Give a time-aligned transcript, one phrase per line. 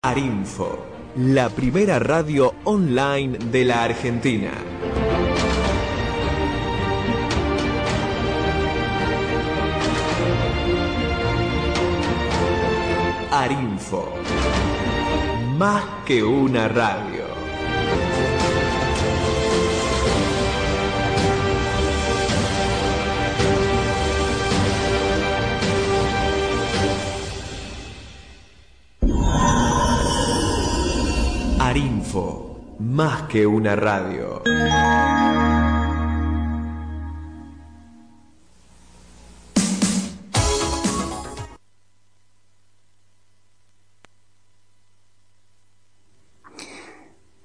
[0.00, 0.78] Arinfo,
[1.16, 4.52] la primera radio online de la Argentina.
[13.32, 14.14] Arinfo,
[15.56, 17.17] más que una radio.
[32.78, 34.42] Más que una radio.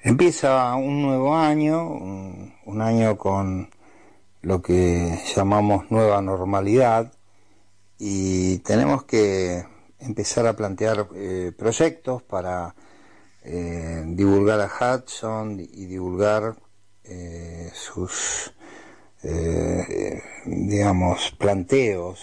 [0.02, 3.70] Empieza un nuevo año, un, un año con
[4.42, 7.12] lo que llamamos nueva normalidad
[8.00, 9.66] y tenemos que
[10.00, 12.76] empezar a plantear eh, proyectos para
[13.44, 16.56] eh, divulgar a Hudson y divulgar
[17.04, 18.54] eh, sus,
[19.24, 22.20] eh, digamos, planteos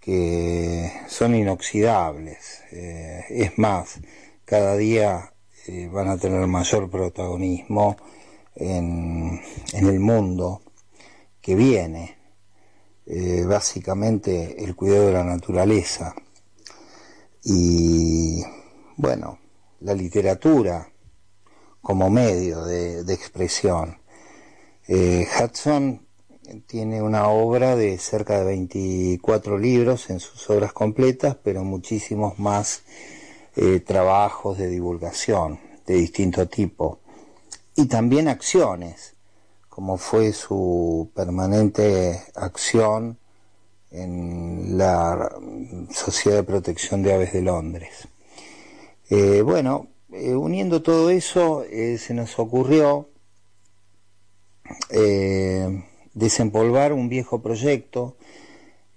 [0.00, 2.62] que son inoxidables.
[2.72, 4.00] Eh, es más,
[4.44, 5.32] cada día
[5.66, 7.96] eh, van a tener mayor protagonismo
[8.54, 9.40] en,
[9.72, 10.62] en el mundo
[11.40, 12.18] que viene.
[13.06, 16.14] Eh, básicamente el cuidado de la naturaleza
[17.42, 18.42] y
[18.96, 19.43] bueno
[19.84, 20.88] la literatura
[21.82, 23.98] como medio de, expresión
[24.88, 26.06] eh, Hudson
[26.66, 32.82] tiene una obra de cerca de 24 libros en sus obras completas pero muchísimos más
[33.56, 37.00] eh, trabajos de divulgación de distinto tipo
[37.76, 39.14] y también acciones
[39.68, 43.18] como fue su permanente acción
[43.90, 45.30] en la
[45.90, 48.08] Sociedad de Protección de Aves de Londres.
[49.10, 53.10] Eh, bueno, eh, uniendo todo eso, eh, se nos ocurrió
[56.14, 58.16] desempolvar un viejo proyecto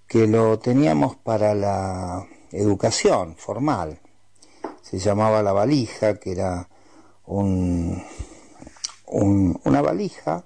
[0.08, 4.00] que lo teníamos para la educación formal.
[4.82, 6.70] Se llamaba La Valija, que era
[7.26, 8.02] un,
[9.08, 10.46] un, una valija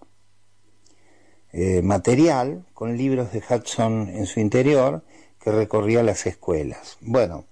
[1.83, 5.03] material con libros de Hudson en su interior
[5.39, 6.97] que recorría las escuelas.
[7.01, 7.45] Bueno,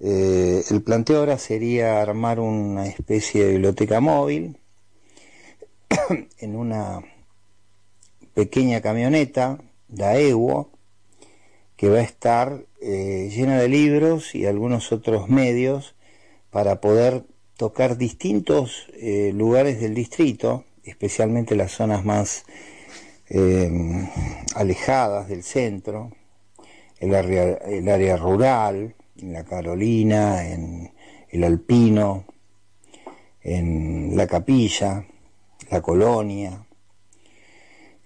[0.00, 4.56] eh, el planteo ahora sería armar una especie de biblioteca móvil
[6.38, 7.02] en una
[8.34, 9.58] pequeña camioneta,
[9.88, 10.70] la EWO,
[11.76, 15.94] que va a estar eh, llena de libros y algunos otros medios
[16.50, 17.24] para poder
[17.56, 22.44] tocar distintos eh, lugares del distrito, especialmente las zonas más
[23.28, 23.70] eh,
[24.54, 26.10] alejadas del centro,
[26.98, 30.92] el área, el área rural, en la Carolina, en
[31.30, 32.24] el Alpino,
[33.42, 35.06] en la Capilla,
[35.70, 36.66] la Colonia,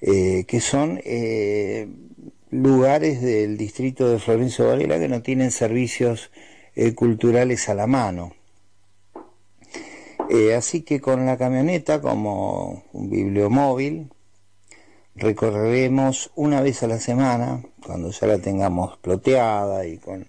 [0.01, 1.89] eh, que son eh,
[2.51, 6.31] lugares del distrito de Florencio Varela que no tienen servicios
[6.75, 8.33] eh, culturales a la mano.
[10.57, 14.11] Así que con la camioneta como un bibliomóvil
[15.15, 20.27] recorreremos una vez a la semana, cuando ya la tengamos ploteada y con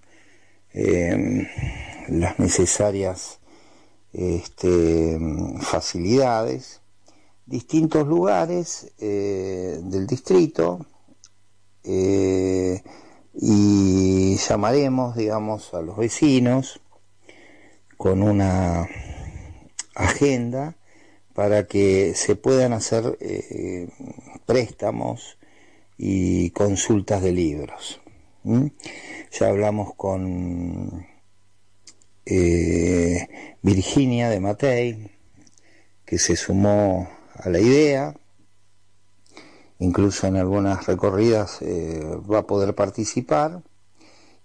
[0.75, 1.47] eh,
[2.09, 3.39] las necesarias
[4.11, 5.17] este,
[5.61, 6.81] facilidades,
[7.45, 10.85] distintos lugares eh, del distrito
[11.83, 12.81] eh,
[13.33, 16.81] y llamaremos, digamos, a los vecinos
[17.97, 18.87] con una
[19.95, 20.75] agenda
[21.33, 23.89] para que se puedan hacer eh,
[24.45, 25.37] préstamos
[25.97, 28.01] y consultas de libros.
[28.45, 28.67] ¿Mm?
[29.31, 31.03] Ya hablamos con
[32.27, 33.27] eh,
[33.63, 35.11] Virginia de Matei,
[36.05, 38.15] que se sumó a la idea,
[39.79, 43.63] incluso en algunas recorridas eh, va a poder participar,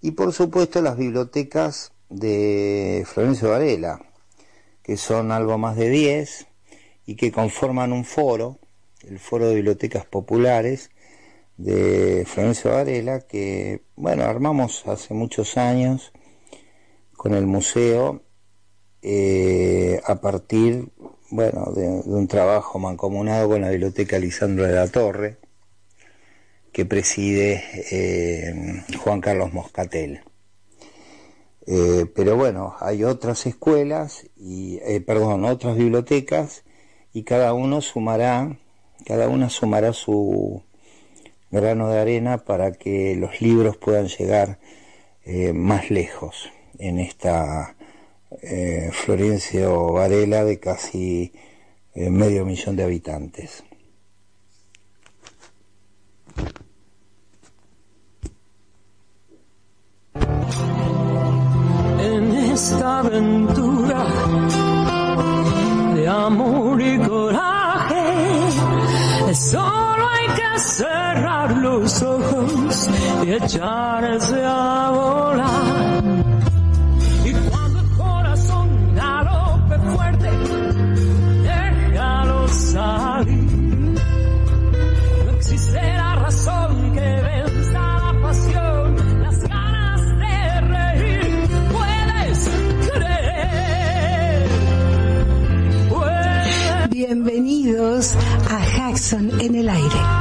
[0.01, 4.01] y por supuesto las bibliotecas de Florencio Varela,
[4.83, 6.47] que son algo más de 10
[7.05, 8.61] y que conforman un foro,
[9.07, 10.91] el Foro de Bibliotecas Populares
[11.61, 16.11] de Florencio Varela, que, bueno, armamos hace muchos años
[17.17, 18.23] con el museo
[19.03, 20.89] eh, a partir,
[21.31, 25.37] bueno, de, un trabajo mancomunado con la Biblioteca Lisandro de la Torre,
[26.73, 30.23] que preside eh, Juan Carlos Moscatel.
[31.67, 36.65] Eh, pero bueno, hay otras escuelas y, perdón, otras bibliotecas
[37.13, 38.59] y cada uno sumará,
[39.05, 40.63] cada una sumará su
[41.51, 44.59] grano de arena para que los libros puedan llegar
[45.25, 47.77] eh, más lejos en esta
[48.43, 51.33] eh, Florencio Varela de casi
[51.95, 53.65] eh, medio millón de habitantes.
[61.99, 64.07] En esta aventura
[65.95, 68.05] de amor y coraje,
[69.35, 71.30] solo hay que cerrar
[71.79, 72.89] los ojos
[73.25, 76.05] y echarse a volar.
[77.25, 80.31] Y cuando el corazón galope fuerte,
[81.43, 83.99] déjalo salir.
[85.25, 91.49] No existe la razón que venza la pasión, las ganas de reír.
[91.73, 92.51] Puedes
[92.93, 94.49] creer.
[95.89, 98.15] Puedes Bienvenidos
[98.51, 100.20] a Jackson en el aire.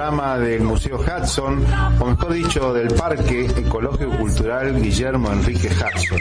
[0.00, 1.62] Programa del Museo Hudson,
[2.00, 6.18] o mejor dicho, del Parque Ecológico Cultural Guillermo Enrique Hudson.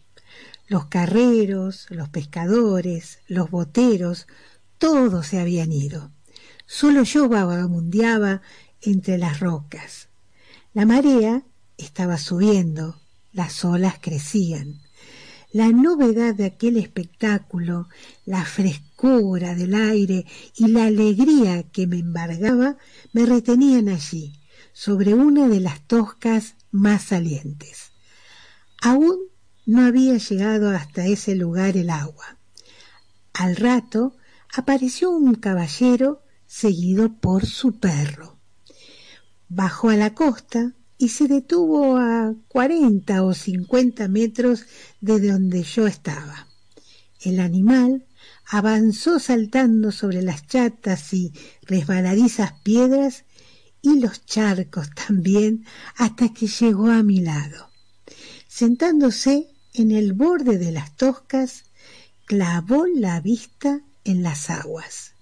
[0.68, 4.28] Los carreros, los pescadores, los boteros,
[4.78, 6.12] todos se habían ido.
[6.66, 8.42] Solo yo vagabundeaba
[8.82, 10.10] entre las rocas.
[10.74, 11.44] La marea
[11.78, 13.00] estaba subiendo,
[13.32, 14.82] las olas crecían.
[15.54, 17.88] La novedad de aquel espectáculo,
[18.26, 20.26] la frescura del aire
[20.56, 22.78] y la alegría que me embargaba
[23.14, 24.34] me retenían allí,
[24.74, 27.92] sobre una de las toscas más salientes.
[28.82, 29.18] Aún
[29.66, 32.38] no había llegado hasta ese lugar el agua.
[33.34, 34.16] Al rato
[34.54, 38.40] apareció un caballero seguido por su perro.
[39.50, 44.66] Bajó a la costa y se detuvo a cuarenta o cincuenta metros
[45.02, 46.48] de donde yo estaba.
[47.22, 48.06] El animal
[48.46, 51.34] avanzó saltando sobre las chatas y
[51.64, 53.26] resbaladizas piedras
[53.82, 55.66] y los charcos también
[55.96, 57.70] hasta que llegó a mi lado.
[58.58, 61.66] Sentándose en el borde de las toscas,
[62.26, 65.14] clavó la vista en las aguas.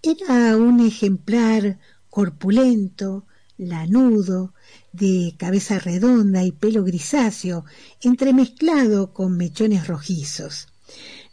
[0.00, 3.26] Era un ejemplar corpulento,
[3.58, 4.54] lanudo,
[4.92, 7.66] de cabeza redonda y pelo grisáceo,
[8.00, 10.68] entremezclado con mechones rojizos.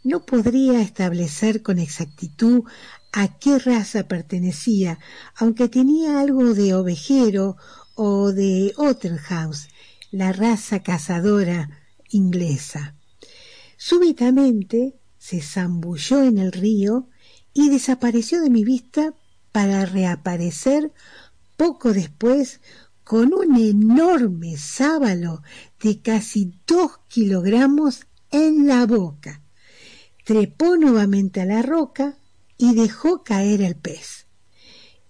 [0.04, 2.64] No podría establecer con exactitud
[3.14, 4.98] a qué raza pertenecía,
[5.34, 7.56] aunque tenía algo de ovejero
[7.94, 9.68] o de Otterhouse,
[10.10, 11.70] la raza cazadora
[12.10, 12.94] inglesa.
[13.76, 17.08] Súbitamente se zambulló en el río
[17.52, 19.14] y desapareció de mi vista
[19.52, 20.92] para reaparecer
[21.56, 22.60] poco después
[23.02, 25.42] con un enorme sábalo
[25.80, 29.42] de casi dos kilogramos en la boca.
[30.24, 32.18] Trepó nuevamente a la roca
[32.58, 34.25] y dejó caer el pez.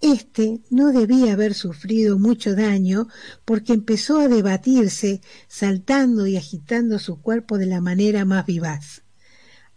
[0.00, 3.08] Este no debía haber sufrido mucho daño
[3.44, 9.02] porque empezó a debatirse, saltando y agitando su cuerpo de la manera más vivaz.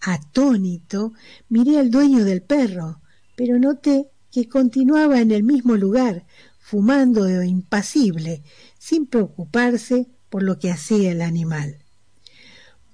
[0.02, 1.14] Atónito,
[1.48, 3.02] miré al dueño del perro,
[3.36, 6.26] pero noté que continuaba en el mismo lugar,
[6.60, 8.44] fumando de impasible,
[8.78, 11.80] sin preocuparse por lo que hacía el animal.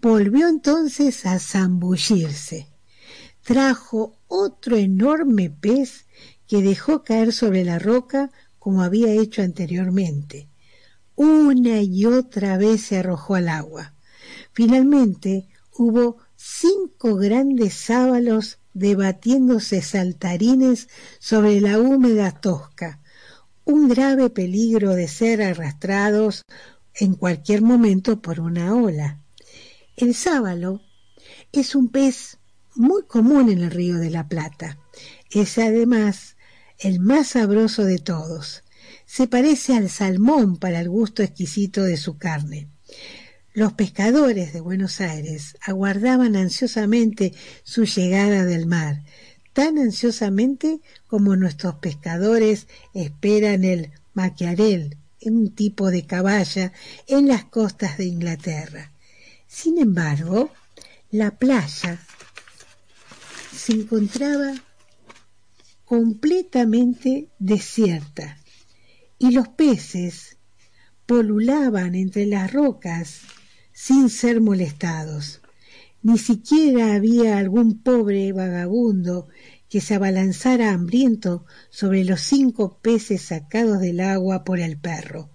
[0.01, 2.67] Volvió entonces a zambullirse.
[3.43, 6.05] Trajo otro enorme pez
[6.47, 10.47] que dejó caer sobre la roca como había hecho anteriormente.
[11.15, 13.93] Una y otra vez se arrojó al agua.
[14.53, 15.47] Finalmente
[15.77, 22.99] hubo cinco grandes sábalos debatiéndose saltarines sobre la húmeda tosca,
[23.63, 26.41] un grave peligro de ser arrastrados
[26.93, 29.21] en cualquier momento por una ola.
[29.95, 30.81] El sábalo
[31.51, 32.37] es un pez
[32.75, 34.77] muy común en el río de la Plata.
[35.29, 36.34] Es además
[36.79, 38.63] el más sabroso de todos.
[39.05, 42.67] Se parece al salmón para el gusto exquisito de su carne.
[43.53, 49.03] Los pescadores de Buenos Aires aguardaban ansiosamente su llegada del mar,
[49.53, 56.73] tan ansiosamente como nuestros pescadores esperan el maquiarel, un tipo de caballa,
[57.07, 58.91] en las costas de Inglaterra.
[59.47, 60.51] Sin embargo,
[61.09, 61.99] la playa
[63.55, 64.53] se encontraba
[65.95, 68.37] completamente desierta
[69.17, 70.35] y los peces
[71.05, 73.21] polulaban entre las rocas
[73.71, 75.39] sin ser molestados.
[76.03, 79.29] Ni siquiera había algún pobre vagabundo
[79.69, 85.29] que se abalanzara hambriento sobre los cinco peces sacados del agua por el perro.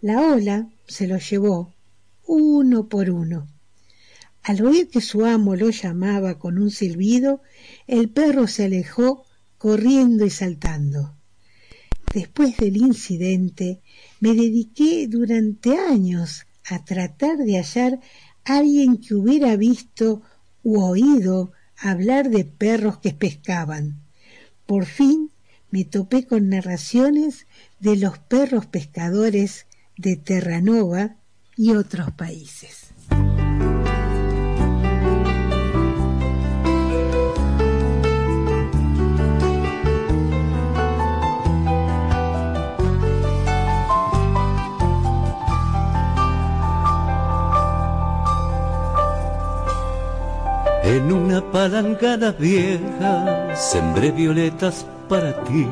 [0.00, 1.72] La ola se los llevó
[2.26, 3.46] uno por uno.
[4.42, 7.40] Al oír que su amo lo llamaba con un silbido,
[7.86, 9.26] el perro se alejó
[9.60, 11.14] corriendo y saltando.
[12.14, 13.82] Después del incidente,
[14.18, 18.00] me dediqué durante años a tratar de hallar
[18.44, 20.22] alguien que hubiera visto
[20.62, 24.00] u oído hablar de perros que pescaban.
[24.64, 25.30] Por fin
[25.70, 27.46] me topé con narraciones
[27.80, 29.66] de los perros pescadores
[29.98, 31.16] de Terranova
[31.54, 32.79] y otros países.
[50.90, 55.64] En una palangana vieja sembré violetas para ti.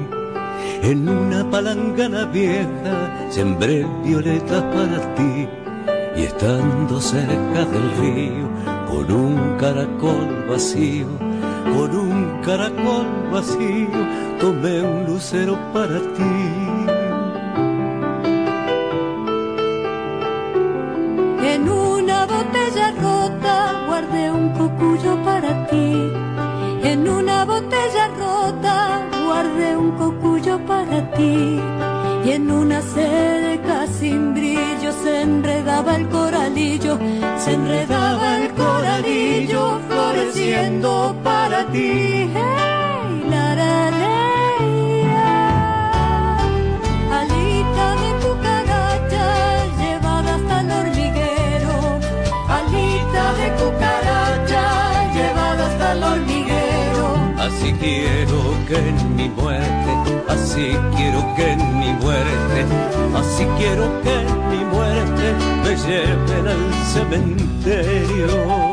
[0.80, 2.94] En una palangana vieja
[3.28, 5.48] sembré violetas para ti.
[6.16, 8.48] Y estando cerca del río,
[8.88, 11.08] con un caracol vacío,
[11.74, 13.98] con un caracol vacío,
[14.38, 16.57] tomé un lucero para ti.
[24.52, 26.12] Cocuyo para ti.
[26.82, 31.60] En una botella rota guardé un cocuyo para ti.
[32.24, 36.98] Y en una cerca sin brillo se enredaba el coralillo,
[37.38, 42.28] se enredaba el coralillo floreciendo para ti.
[57.80, 59.90] Quiero que en mi muerte,
[60.28, 62.66] así quiero que en mi muerte,
[63.16, 68.68] así quiero que en mi muerte me lleven al cementerio.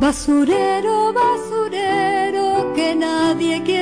[0.00, 3.79] Basurero, basurero que nadie quiere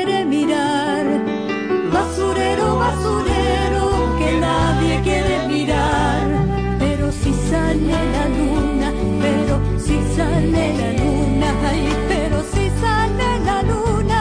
[9.89, 14.21] si sale la luna, ay, pero si sale la luna,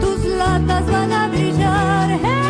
[0.00, 2.08] tus latas van a brillar.
[2.22, 2.46] ¡Hey!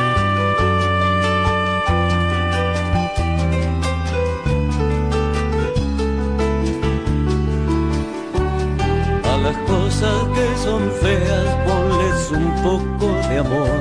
[9.32, 13.78] A las cosas que son feas ponles un poco de amor.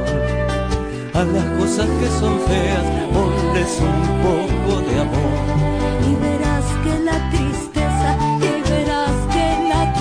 [1.16, 5.38] A las cosas que son feas ponles un poco de amor.
[6.08, 7.18] Y verás que la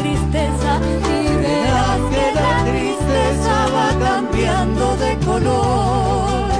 [0.04, 0.72] tristeza,
[1.16, 6.50] y verás que la tristeza va cambiando de color.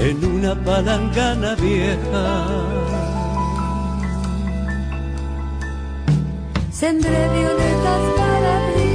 [0.00, 2.26] En una palangana vieja.
[6.72, 8.87] Sembré violetas para ti.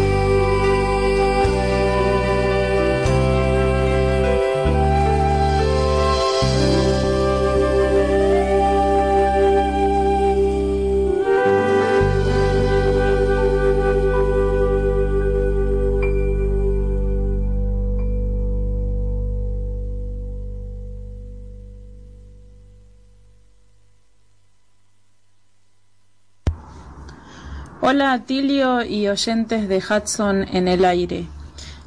[27.86, 31.28] Hola Tilio y oyentes de Hudson en el aire.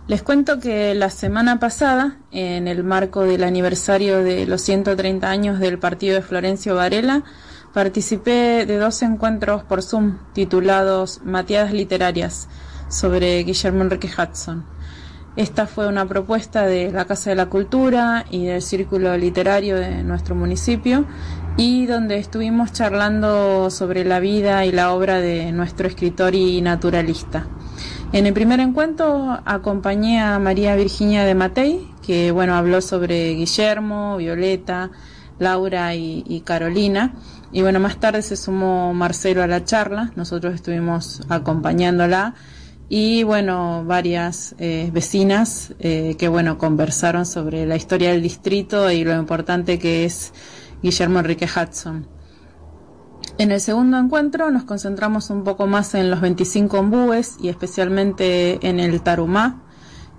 [0.09, 5.59] Les cuento que la semana pasada, en el marco del aniversario de los 130 años
[5.59, 7.25] del partido de Florencio Varela,
[7.73, 12.51] participé de dos encuentros por Zoom titulados Mateadas Literarias
[12.91, 14.67] sobre Guillermo Enrique Hudson.
[15.37, 20.03] Esta fue una propuesta de la Casa de la Cultura y del Círculo Literario de
[20.03, 21.07] nuestro municipio
[21.57, 27.47] y donde estuvimos charlando sobre la vida y la obra de nuestro escritor y naturalista.
[28.13, 34.17] En el primer encuentro acompañé a María Virginia de Matei, que bueno, habló sobre Guillermo,
[34.19, 34.91] Violeta,
[35.39, 37.15] Laura y, Carolina.
[37.53, 42.35] Y bueno, más tarde se sumó Marcelo a la charla, nosotros estuvimos acompañándola
[42.89, 49.05] y bueno, varias eh, vecinas eh, que bueno, conversaron sobre la historia del distrito y
[49.05, 50.33] lo importante que es
[50.83, 52.09] Guillermo Enrique Hudson.
[53.39, 58.67] En el segundo encuentro nos concentramos un poco más en los 25 ombúes y especialmente
[58.67, 59.63] en el Tarumá.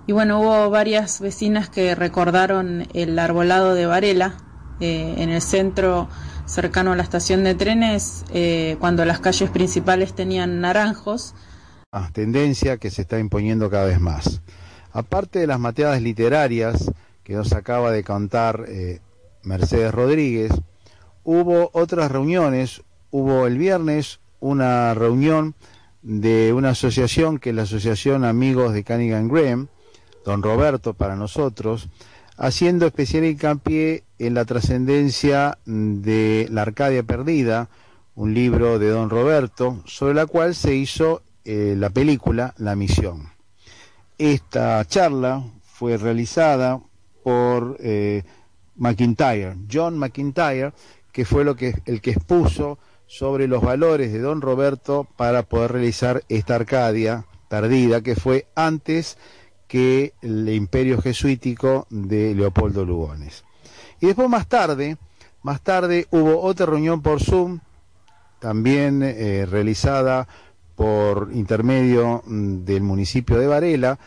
[0.06, 4.36] Y bueno, hubo varias vecinas que recordaron el arbolado de Varela
[4.80, 6.08] eh, en el centro
[6.46, 11.34] cercano a la estación de trenes, eh, cuando las calles principales tenían naranjos.
[11.92, 14.40] Ah, tendencia que se está imponiendo cada vez más.
[14.92, 16.90] Aparte de las mateadas literarias
[17.22, 19.00] que nos acaba de contar eh,
[19.48, 20.52] Mercedes Rodríguez,
[21.24, 25.54] hubo otras reuniones, hubo el viernes una reunión
[26.02, 29.68] de una asociación que es la Asociación Amigos de Cunningham Graham,
[30.24, 31.88] don Roberto para nosotros,
[32.36, 37.68] haciendo especial hincapié en la trascendencia de La Arcadia Perdida,
[38.14, 43.30] un libro de don Roberto, sobre la cual se hizo eh, la película La Misión.
[44.18, 46.80] Esta charla fue realizada
[47.22, 48.24] por eh,
[48.78, 50.72] McIntyre, John McIntyre,
[51.12, 55.72] que fue lo que, el que expuso sobre los valores de don Roberto para poder
[55.72, 59.18] realizar esta Arcadia perdida, que fue antes
[59.66, 63.44] que el imperio jesuítico de Leopoldo Lugones.
[64.00, 64.96] Y después más tarde,
[65.42, 67.60] más tarde hubo otra reunión por Zoom,
[68.38, 70.28] también eh, realizada
[70.76, 73.98] por intermedio mm, del municipio de Varela,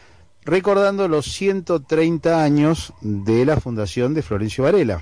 [0.43, 5.01] recordando los 130 años de la fundación de Florencio Varela.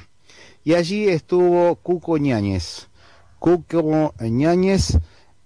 [0.64, 2.90] Y allí estuvo Cuco Ñáñez.
[3.40, 4.98] Cuco Ñáñez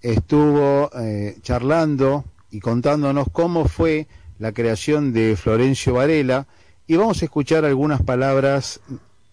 [0.02, 4.08] estuvo eh, charlando y contándonos cómo fue
[4.40, 6.48] la creación de Florencio Varela
[6.88, 8.82] y vamos a escuchar algunas palabras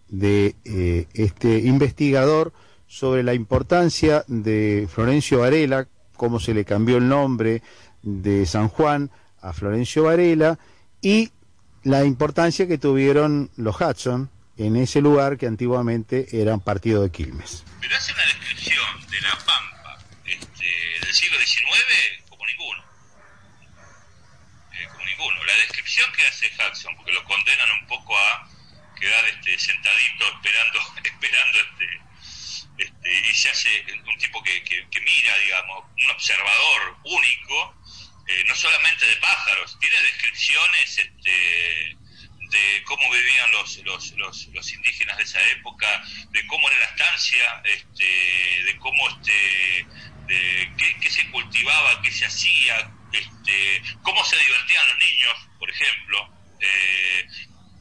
[0.08, 2.52] de eh, este investigador
[2.86, 7.62] sobre la importancia de Florencio Varela, cómo se le cambió el nombre
[8.02, 9.10] de San Juan
[9.42, 10.58] a Florencio Varela
[11.00, 11.30] y
[11.82, 17.10] la importancia que tuvieron los Hudson en ese lugar que antiguamente era un partido de
[17.10, 17.64] Quilmes.
[17.80, 20.66] Pero hace una descripción de la Pampa este,
[21.00, 22.84] del siglo XIX como ninguno.
[24.72, 25.44] Eh, como ninguno.
[25.44, 28.48] La descripción que hace Hudson, porque lo condenan un poco a
[29.00, 35.00] quedar este, sentadito esperando, esperando este, este, y se hace un tipo que, que, que
[35.00, 37.79] mira, digamos, un observador único,
[38.30, 41.96] eh, no solamente de pájaros, tiene descripciones este,
[42.50, 47.62] de cómo vivían los, los, los, indígenas de esa época, de cómo era la estancia,
[47.64, 49.86] este, de cómo este,
[51.00, 56.30] qué, se cultivaba, qué se hacía, este, cómo se divertían los niños, por ejemplo.
[56.60, 57.26] Eh,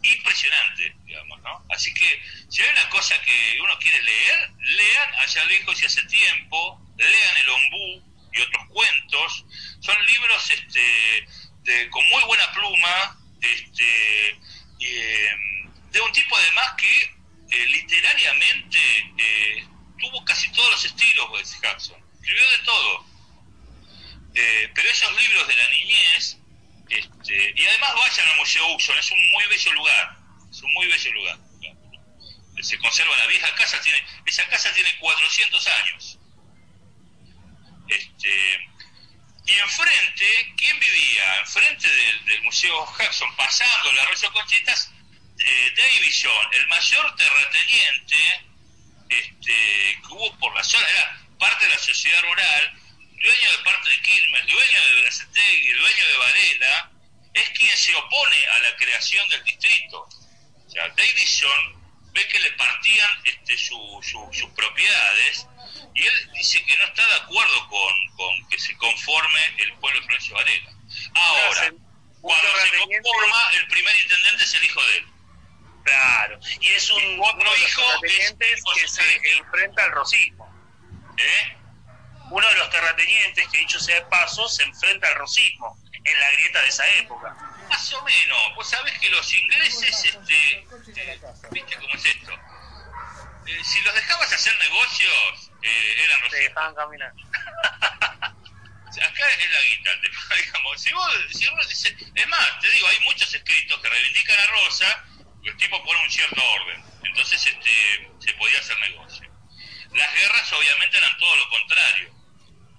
[0.02, 1.66] impresionante, digamos, ¿no?
[1.70, 6.02] Así que si hay una cosa que uno quiere leer, lean Allá lejos y hace
[6.06, 9.46] tiempo, lean El Ombú y otros cuentos,
[9.80, 11.28] son libros este,
[11.64, 14.30] de, con muy buena pluma, este,
[14.80, 15.36] eh,
[15.92, 17.20] de un tipo además que
[17.52, 18.80] eh, literariamente
[19.18, 23.06] eh, tuvo casi todos los estilos de Jackson, escribió de todo.
[24.36, 26.38] Eh, pero esos libros de la niñez,
[26.90, 30.18] este, y además vayan al Museo Uxon, es un muy bello lugar,
[30.52, 31.40] es un muy bello lugar.
[32.62, 36.19] Se conserva la vieja casa, tiene, esa casa tiene 400 años.
[37.90, 38.70] Este,
[39.46, 41.40] y enfrente, ¿quién vivía?
[41.40, 44.92] Enfrente del, Museo Jackson, pasando la Arroyo Conchitas,
[45.40, 48.46] eh, Davison, el mayor terrateniente
[49.10, 52.80] este, que hubo por la zona, era parte de la sociedad rural,
[53.22, 56.92] dueño de parte de Quilmes, dueño de Bracetegui, dueño de Varela,
[57.34, 60.08] es quien se opone a la creación del distrito.
[60.68, 61.79] O sea, Davison
[62.12, 65.48] ve que le partían este, su, su, sus propiedades
[65.94, 70.00] y él dice que no está de acuerdo con, con que se conforme el pueblo
[70.00, 70.72] de Florencio Varela.
[71.14, 71.74] Ahora,
[72.22, 75.06] cuando se conforma, el primer intendente es el hijo de él.
[75.84, 78.36] Claro, y es un otro hijo es,
[78.76, 80.48] que se enfrenta al rosismo.
[81.18, 81.56] ¿Eh?
[82.30, 86.32] uno de los terratenientes, que dicho sea de paso, se enfrenta al rosismo en la
[86.32, 87.36] grieta de esa época.
[87.70, 90.68] Más o menos, vos sabés que los ingleses, este, eh,
[91.52, 92.32] ¿viste cómo es esto?
[93.46, 96.40] Eh, si los dejabas hacer negocios, eh, eran Se rosistas.
[96.50, 97.14] dejaban caminar.
[99.00, 99.92] Acá es la guita,
[100.46, 100.82] digamos.
[100.82, 104.46] Si vos, si vos dices- es más, te digo, hay muchos escritos que reivindican a
[104.48, 105.06] Rosa,
[105.42, 106.84] y el tipo pone un cierto orden.
[107.04, 109.30] Entonces este, se podía hacer negocio.
[109.94, 112.14] Las guerras obviamente eran todo lo contrario.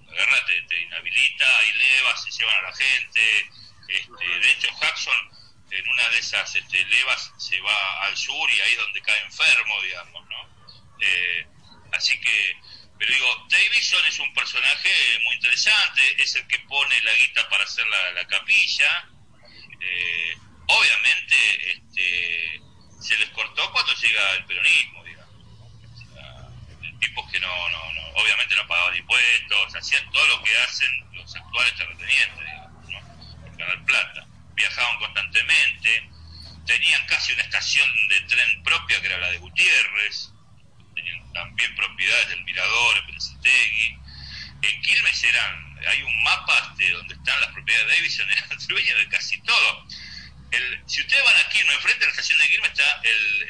[0.05, 3.49] La guerra te, te inhabilita, hay levas, se llevan a la gente.
[3.91, 5.17] Este, de hecho, Jackson
[5.71, 9.21] en una de esas este, levas se va al sur y ahí es donde cae
[9.21, 10.49] enfermo, digamos, ¿no?
[10.99, 11.47] Eh,
[11.93, 12.57] así que,
[12.97, 17.63] pero digo, Davison es un personaje muy interesante, es el que pone la guita para
[17.63, 19.09] hacer la, la capilla.
[19.79, 22.61] Eh, obviamente, este,
[23.01, 25.35] se les cortó cuando llega el peronismo, digamos.
[25.83, 30.55] O sea, tipos que no, no, no, obviamente no pagaban impuestos, hacían todo lo que
[30.59, 32.45] hacen los actuales terratenientes,
[32.89, 33.41] ¿no?
[33.41, 34.27] Por ganar plata.
[34.53, 36.09] Viajaban constantemente,
[36.91, 40.29] tenían casi una estación de tren propia que era la de Gutiérrez,
[40.93, 43.97] tenían también propiedades del Mirador, en Berazategui.
[44.63, 48.97] En Quilmes eran, hay un mapa este, donde están las propiedades de Davison, eran dueños
[48.97, 49.87] de casi todo.
[50.85, 53.47] Si ustedes van a Quilmes, enfrente de la estación de Quilmes está el,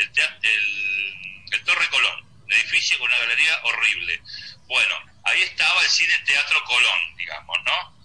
[1.51, 4.21] el, Torre Colón, un edificio con una galería horrible.
[4.67, 7.97] Bueno, ahí estaba el cine Teatro Colón, digamos, ¿no?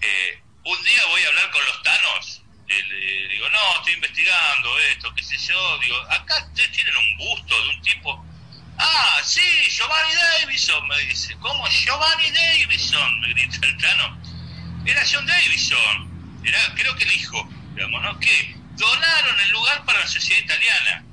[0.00, 5.14] Eh, un día voy a hablar con los Tanos, le digo, no, estoy investigando esto,
[5.14, 8.24] qué sé yo, digo, acá ustedes tienen un busto de un tipo,
[8.78, 13.20] ah, sí, Giovanni Davison, me dice, ¿cómo Giovanni Davison?
[13.20, 14.20] Me grita el Tano,
[14.84, 18.18] era John Davison, era creo que el hijo, digamos, ¿no?
[18.18, 21.04] Que donaron el lugar para la sociedad italiana,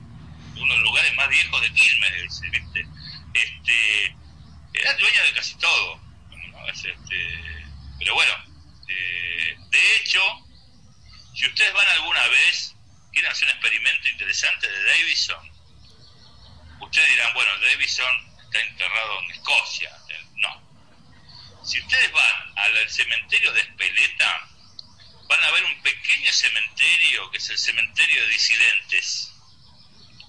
[0.56, 2.88] uno de los lugares más viejos de Quilmes, ¿viste?
[3.34, 4.16] Este,
[4.74, 6.00] era dueño de casi todo,
[6.74, 6.96] este,
[8.00, 8.34] pero bueno,
[8.88, 10.20] eh, de hecho,
[11.34, 12.76] si ustedes van alguna vez,
[13.12, 15.52] quieren hacer un experimento interesante de Davison,
[16.80, 19.92] ustedes dirán, bueno, Davison está enterrado en Escocia.
[20.36, 21.64] No.
[21.66, 24.48] Si ustedes van al cementerio de Espeleta,
[25.28, 29.32] van a ver un pequeño cementerio que es el cementerio de disidentes.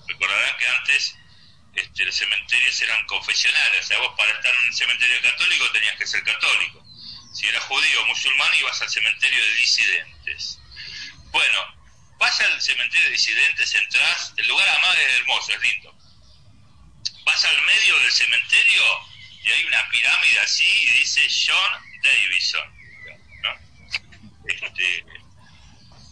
[0.07, 1.17] Recordarán que antes
[1.75, 5.97] este, los cementerios eran confesionales, o sea, vos para estar en un cementerio católico tenías
[5.97, 6.87] que ser católico.
[7.35, 10.61] Si eras judío o musulmán ibas al cementerio de disidentes.
[11.35, 11.61] Bueno,
[12.19, 15.93] vas al cementerio de disidentes, entras, el lugar además es hermoso, es lindo.
[17.25, 18.85] Vas al medio del cementerio
[19.43, 22.75] y hay una pirámide así y dice John Davison.
[23.43, 24.49] ¿no?
[24.49, 25.05] Este,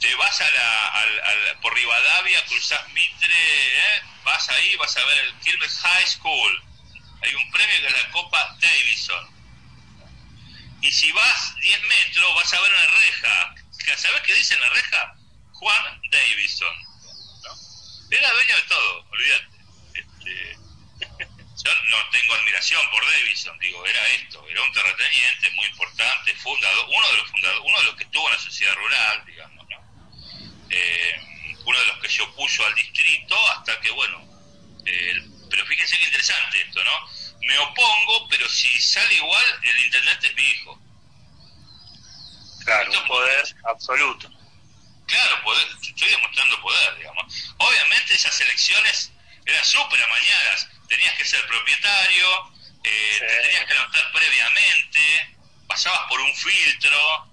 [0.01, 4.03] te vas a la, por Rivadavia, cruzás Mitre, ¿eh?
[4.25, 6.65] vas ahí, vas a ver el Quilmes High School.
[7.23, 9.31] Hay un premio que es la Copa Davison.
[10.81, 13.62] Y si vas 10 metros, vas a ver una reja.
[13.85, 15.15] ¿Sabes qué dice en la reja?
[15.53, 16.77] Juan Davison.
[18.11, 19.57] Era dueño de todo, olvídate.
[19.95, 20.57] Este,
[21.65, 26.87] yo no tengo admiración por Davison, digo, era esto, era un terrateniente muy importante, fundador,
[26.89, 30.69] uno de los fundadores, uno de los que estuvo en la sociedad rural, digamos, ¿no?
[30.71, 31.21] Eh,
[31.65, 34.21] uno de los que se opuso al distrito hasta que, bueno,
[34.87, 35.15] eh,
[35.51, 37.09] pero fíjense qué interesante esto, ¿no?
[37.41, 40.82] Me opongo, pero si sale igual, el intendente es mi hijo.
[42.65, 44.31] Claro, un poder absoluto.
[45.07, 47.55] Claro, poder, estoy demostrando poder, digamos.
[47.59, 49.13] Obviamente esas elecciones
[49.45, 50.69] eran súper amañadas.
[50.89, 52.53] Tenías que ser propietario,
[52.85, 57.33] eh, te tenías que anotar previamente, pasabas por un filtro.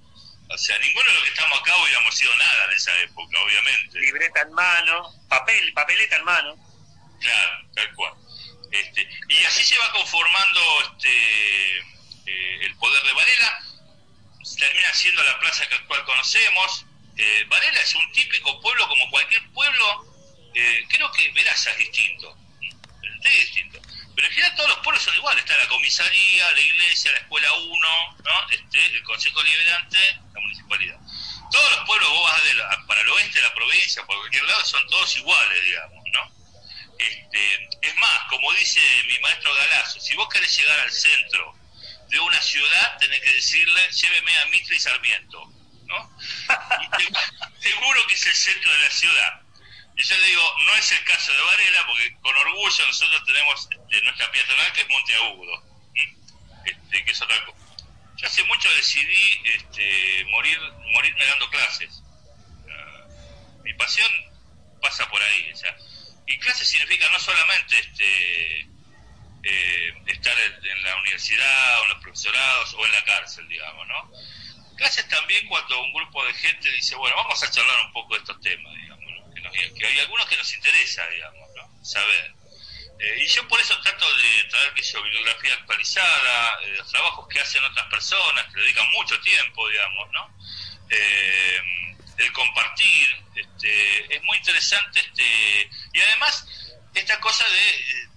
[0.51, 3.99] O sea, ninguno de los que estamos acá hubiéramos sido nada en esa época, obviamente.
[3.99, 6.55] Libreta en mano, papel, papeleta en mano.
[7.21, 8.13] Claro, tal cual.
[8.71, 10.61] Este, y así se va conformando
[10.91, 11.77] este,
[12.25, 13.68] eh, el poder de Varela.
[14.57, 16.85] Termina siendo la plaza que cual conocemos.
[17.17, 20.05] Eh, Varela es un típico pueblo como cualquier pueblo.
[20.55, 22.35] eh, creo que Veraza es distinto.
[23.23, 23.79] Es distinto.
[24.15, 25.43] Pero en general todos los pueblos son iguales.
[25.43, 28.49] Está la comisaría, la iglesia, la escuela 1, ¿no?
[28.51, 29.97] este, el consejo liberante,
[30.33, 30.99] la municipalidad.
[31.51, 34.87] Todos los pueblos, vos vas para el oeste de la provincia, por cualquier lado, son
[34.87, 36.31] todos iguales, digamos, ¿no?
[36.99, 41.55] Este, es más, como dice mi maestro Galazo, si vos querés llegar al centro
[42.09, 45.45] de una ciudad, tenés que decirle, lléveme a Mitre y Sarmiento,
[45.85, 46.17] ¿no?
[47.59, 49.41] Y seguro que es el centro de la ciudad.
[49.95, 53.67] Y yo le digo, no es el caso de Varela, porque con orgullo nosotros tenemos
[53.69, 55.63] este, nuestra peatonal que es Monteagudo,
[56.65, 57.57] este, que es otra cosa.
[58.17, 60.59] Yo hace mucho decidí este, morir,
[60.93, 62.01] morirme dando clases.
[63.63, 64.11] Mi pasión
[64.81, 65.51] pasa por ahí.
[65.51, 65.75] o sea,
[66.25, 68.67] y clase significa no solamente este,
[69.43, 74.11] eh, estar en, la universidad o en los profesorados o en la cárcel, digamos, ¿no?
[74.75, 78.19] Gracias también cuando un grupo de gente dice, bueno, vamos a charlar un poco de
[78.21, 79.33] estos temas, digamos, ¿no?
[79.33, 81.85] que, nos- que hay algunos que nos interesa, digamos, ¿no?
[81.85, 82.33] saber.
[82.99, 87.27] Eh, y yo por eso trato de traer que yo, bibliografía actualizada, eh, los trabajos
[87.29, 90.37] que hacen otras personas, que dedican mucho tiempo, digamos, ¿no?
[90.89, 91.61] Eh,
[92.17, 96.45] el compartir, este, es muy interesante, este, y además
[96.93, 98.09] esta cosa de eh,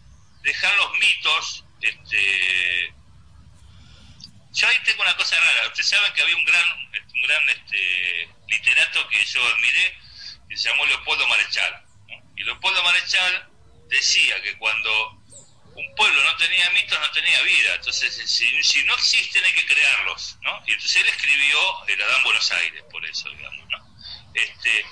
[0.43, 2.95] dejar los mitos, este,
[4.53, 5.69] yo ahí tengo una cosa rara.
[5.69, 9.99] Ustedes saben que había un gran, un gran este, literato que yo admiré,
[10.49, 11.85] que se llamó Leopoldo Marechal.
[12.09, 12.33] ¿no?
[12.37, 13.49] Y Leopoldo Marechal
[13.89, 15.23] decía que cuando
[15.75, 17.75] un pueblo no tenía mitos, no tenía vida.
[17.77, 20.37] Entonces, si, si no existen, hay que crearlos.
[20.43, 20.63] ¿no?
[20.67, 23.69] Y entonces él escribió El Adán Buenos Aires, por eso, digamos.
[23.71, 23.97] ¿no?
[24.35, 24.85] Este,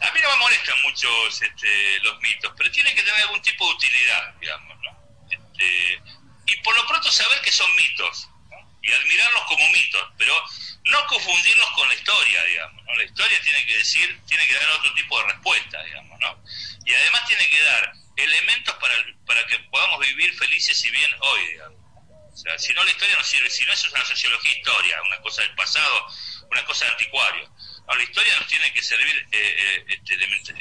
[0.00, 3.66] a mí no me molestan mucho este, los mitos, pero tienen que tener algún tipo
[3.66, 4.76] de utilidad, digamos.
[4.82, 5.26] ¿no?
[5.30, 6.00] Este,
[6.46, 8.28] y por lo pronto saber que son mitos
[8.82, 10.34] y admirarlos como mitos, pero
[10.84, 12.84] no confundirlos con la historia, digamos.
[12.84, 12.94] ¿no?
[12.94, 16.44] La historia tiene que decir, tiene que dar otro tipo de respuesta, digamos, ¿no?
[16.84, 18.94] Y además tiene que dar elementos para,
[19.26, 21.86] para que podamos vivir felices y bien hoy, digamos.
[22.32, 25.02] O sea, si no la historia no sirve, si no eso es una sociología historia,
[25.02, 26.06] una cosa del pasado,
[26.50, 27.50] una cosa de anticuario.
[27.94, 30.14] La historia nos tiene que servir eh, eh, este,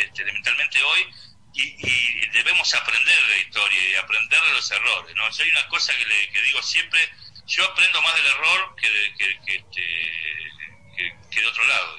[0.03, 1.07] este, elementalmente hoy
[1.53, 5.15] y, y debemos aprender de la historia y aprender de los errores.
[5.15, 5.25] ¿no?
[5.25, 6.99] Hay una cosa que, digo siempre,
[7.47, 9.05] yo aprendo más del error que de,
[9.57, 11.97] este, otro lado.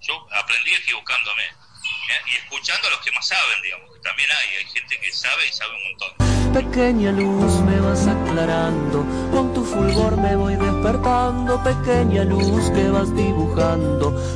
[0.00, 2.20] Yo aprendí equivocándome ¿eh?
[2.26, 5.48] y escuchando a los que más saben, digamos, que también hay, hay gente que sabe
[5.48, 6.34] y sabe un montón.
[6.54, 13.14] Pequeña luz me vas aclarando, con tu fulgor me voy despertando, pequeña luz que vas
[13.16, 13.93] dibujando,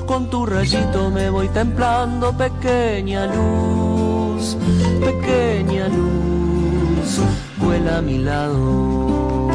[0.09, 4.57] con tu rayito me voy templando, pequeña luz,
[5.05, 7.21] pequeña luz,
[7.59, 9.51] vuela a mi lado.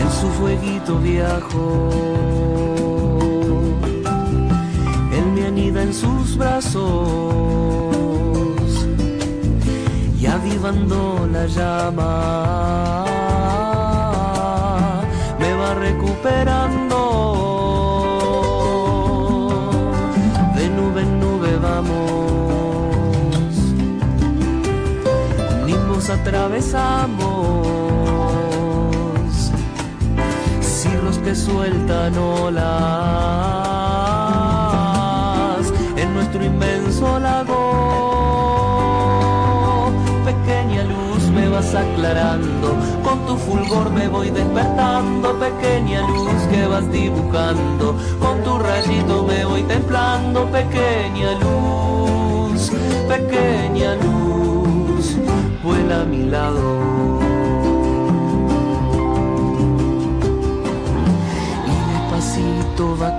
[0.00, 1.90] En su fueguito viajo,
[5.18, 6.82] él me anida en sus brazos
[10.18, 13.27] y avivando la llama
[16.24, 17.00] va recuperando
[20.56, 21.98] de nube en nube vamos.
[25.66, 27.56] Nimbos atravesamos.
[30.60, 32.62] Cirros que sueltan olas
[35.96, 38.67] en nuestro inmenso lago
[41.58, 49.24] aclarando, con tu fulgor me voy despertando, pequeña luz que vas dibujando, con tu rayito
[49.24, 52.70] me voy templando, pequeña luz,
[53.08, 55.16] pequeña luz,
[55.64, 57.27] vuela a mi lado.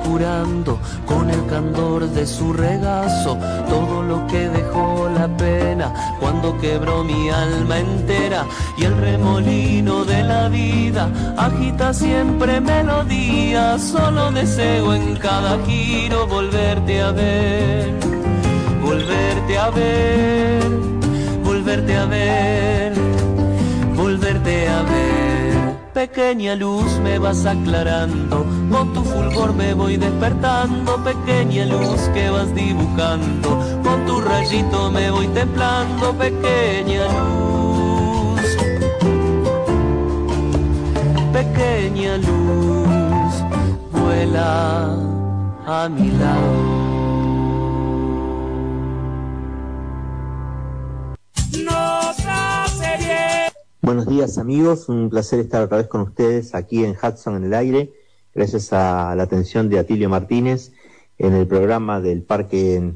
[0.09, 3.37] Curando con el candor de su regazo
[3.69, 8.45] todo lo que dejó la pena cuando quebró mi alma entera
[8.75, 13.77] y el remolino de la vida agita siempre melodía.
[13.77, 17.93] Solo deseo en cada giro volverte a ver
[18.81, 20.63] volverte a ver
[21.43, 22.93] volverte a ver
[23.95, 25.29] volverte a ver.
[25.93, 32.53] Pequeña luz me vas aclarando, con tu fulgor me voy despertando, pequeña luz que vas
[32.53, 38.41] dibujando, con tu rayito me voy templando, pequeña luz,
[41.33, 43.33] pequeña luz,
[43.91, 44.95] vuela
[45.65, 46.79] a mi lado.
[53.81, 57.53] Buenos días amigos, un placer estar otra vez con ustedes aquí en Hudson en el
[57.55, 57.91] aire,
[58.33, 60.71] gracias a la atención de Atilio Martínez
[61.17, 62.93] en el programa del Parque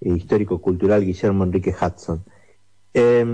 [0.00, 2.24] Histórico Cultural Guillermo Enrique Hudson.
[2.94, 3.24] Eh,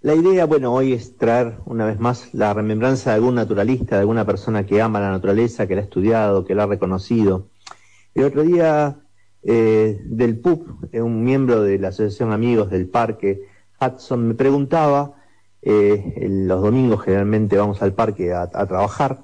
[0.00, 4.02] la idea, bueno, hoy es traer una vez más la remembranza de algún naturalista, de
[4.02, 7.48] alguna persona que ama la naturaleza, que la ha estudiado, que la ha reconocido.
[8.14, 9.00] El otro día
[9.42, 13.42] eh, del PUP, eh, un miembro de la Asociación Amigos del Parque
[13.80, 15.14] Hudson, me preguntaba,
[15.62, 19.22] eh, los domingos generalmente vamos al parque a, trabajar,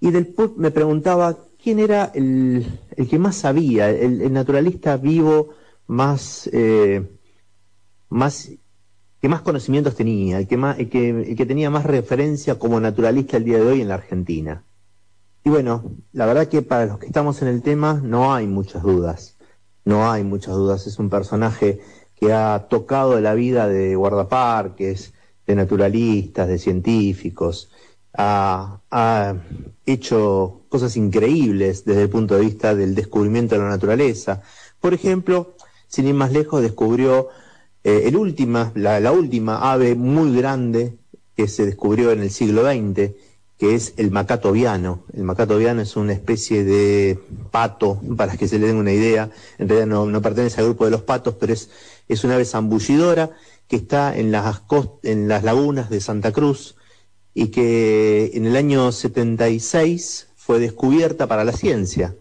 [0.00, 5.50] y del me preguntaba quién era el, el que más sabía, el, el naturalista vivo
[5.86, 7.06] más, eh,
[8.08, 8.50] más,
[9.20, 12.80] que más conocimientos tenía, el que, más, el, que, el que tenía más referencia como
[12.80, 14.64] naturalista el día de hoy en la Argentina.
[15.44, 18.82] Y bueno, la verdad que para los que estamos en el tema no hay muchas
[18.82, 19.36] dudas,
[19.84, 21.80] no hay muchas dudas, es un personaje
[22.14, 25.14] que ha tocado la vida de guardaparques,
[25.46, 27.70] de naturalistas, de científicos,
[28.14, 29.34] ha,
[29.86, 34.42] hecho cosas increíbles desde el punto de vista del descubrimiento de la naturaleza.
[34.80, 35.56] Por ejemplo,
[35.88, 37.28] sin ir más lejos, descubrió
[37.82, 40.96] eh, el última, la, la, última ave muy grande
[41.36, 43.12] que se descubrió en el siglo XX,
[43.58, 45.04] que es el macato viano.
[45.12, 47.18] El macato viano es una especie de
[47.50, 50.92] pato, para que se le den una idea, en realidad no, pertenece al grupo de
[50.92, 51.68] los patos, pero es,
[52.08, 53.30] es una ave zambullidora
[53.66, 54.62] que está en las,
[55.02, 56.76] en las lagunas de Santa Cruz
[57.34, 62.14] y que en el año 76 fue descubierta para la ciencia.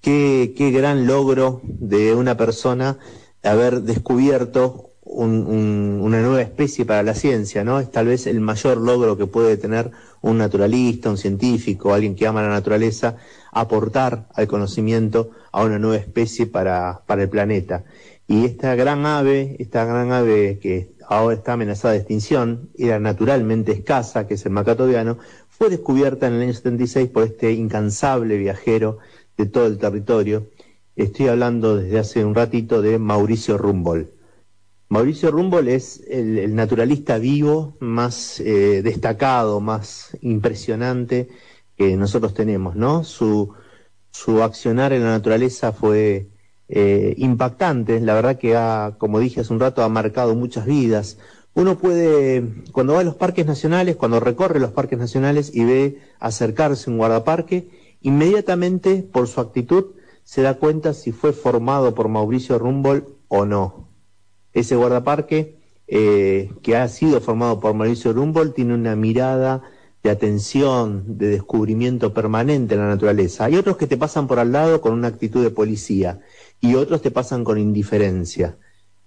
[0.00, 2.98] Qué, qué gran logro de una persona
[3.42, 7.78] haber descubierto un, un, una nueva especie para la ciencia, ¿no?
[7.78, 9.90] Es tal vez el mayor logro que puede tener
[10.22, 13.16] un naturalista, un científico, alguien que ama la naturaleza,
[13.52, 17.84] aportar al conocimiento a una nueva especie para, para el planeta.
[18.26, 23.72] Y esta gran ave, esta gran ave que ahora está amenazada de extinción, era naturalmente
[23.72, 28.98] escasa, que es el macatoviano, fue descubierta en el año 76 por este incansable viajero
[29.36, 30.48] de todo el territorio.
[30.96, 34.08] Estoy hablando desde hace un ratito de Mauricio Rumbold.
[34.88, 41.28] Mauricio Rumbold es el, naturalista vivo más eh, destacado, más impresionante
[41.76, 43.02] que nosotros tenemos, ¿no?
[43.02, 43.54] Su,
[44.10, 46.28] su accionar en la naturaleza fue
[46.68, 51.18] eh, impactante, la verdad que ha, como dije hace un rato, ha marcado muchas vidas.
[51.54, 55.98] Uno puede, cuando va a los parques nacionales, cuando recorre los parques nacionales y ve
[56.18, 59.92] acercarse un guardaparque, inmediatamente por su actitud
[60.24, 63.88] se da cuenta si fue formado por Mauricio Rumbold o no.
[64.52, 69.62] Ese guardaparque eh, que ha sido formado por Mauricio Rumbold tiene una mirada
[70.02, 73.44] de atención, de descubrimiento permanente en la naturaleza.
[73.44, 76.20] Hay otros que te pasan por al lado con una actitud de policía
[76.60, 78.56] y otros te pasan con indiferencia.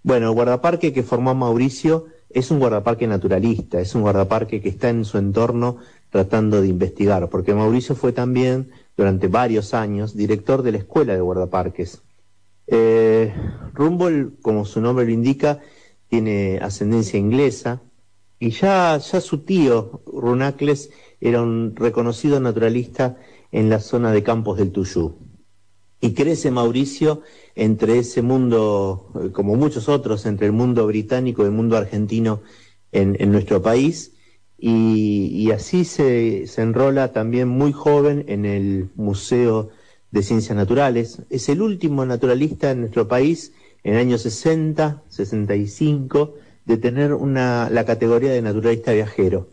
[0.04, 4.90] Bueno, el guardaparque que formó Mauricio es un guardaparque naturalista, es un guardaparque que está
[4.90, 5.78] en su entorno
[6.10, 11.22] tratando de investigar, porque Mauricio fue también durante varios años director de la escuela de
[11.22, 12.02] guardaparques.
[12.68, 13.34] Eh,
[13.74, 15.60] Rumble, como su nombre lo indica,
[16.10, 17.82] tiene ascendencia inglesa
[18.40, 23.18] y ya, ya su tío, Runacles, era un reconocido naturalista
[23.52, 25.16] en la zona de Campos del Tuyú.
[26.00, 27.22] Y crece Mauricio
[27.56, 32.42] entre ese mundo, eh, como muchos otros, entre el mundo británico y el mundo argentino
[32.92, 34.14] en, nuestro país,
[34.58, 39.70] y, así se, se enrola también muy joven en el Museo
[40.12, 41.22] de Ciencias Naturales.
[41.30, 47.70] Es el último naturalista en nuestro país en el año 60, 65, de tener una,
[47.70, 49.50] la categoría de naturalista viajero.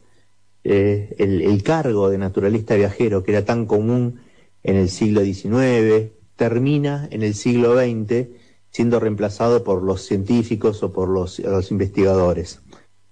[0.64, 4.20] Eh, el, el, cargo de naturalista viajero, que era tan común
[4.62, 8.28] en el siglo XIX, termina en el siglo XX
[8.74, 12.60] siendo reemplazado por los científicos o por los, investigadores.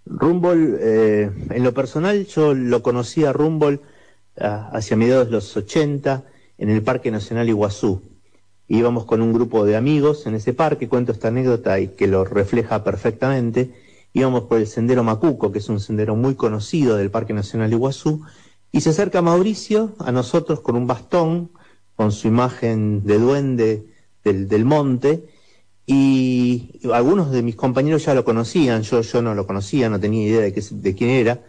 [0.05, 3.79] Rumble, eh, en lo personal, yo lo conocí a Rumble
[4.41, 6.25] uh, hacia mediados de los 80,
[6.59, 8.03] en el Parque Nacional Iguazú.
[8.67, 12.25] Íbamos con un grupo de amigos en ese parque, cuento esta anécdota y que lo
[12.25, 13.73] refleja perfectamente.
[14.13, 18.23] Íbamos por el sendero Macuco, que es un sendero muy conocido del Parque Nacional Iguazú,
[18.73, 21.51] y se acerca Mauricio a nosotros con un bastón,
[22.03, 23.87] con su imagen de duende
[24.25, 25.23] del, monte,
[25.87, 30.27] y algunos de mis compañeros ya lo conocían, yo, yo no lo conocía, no tenía
[30.27, 31.45] idea de, qué, de quién era.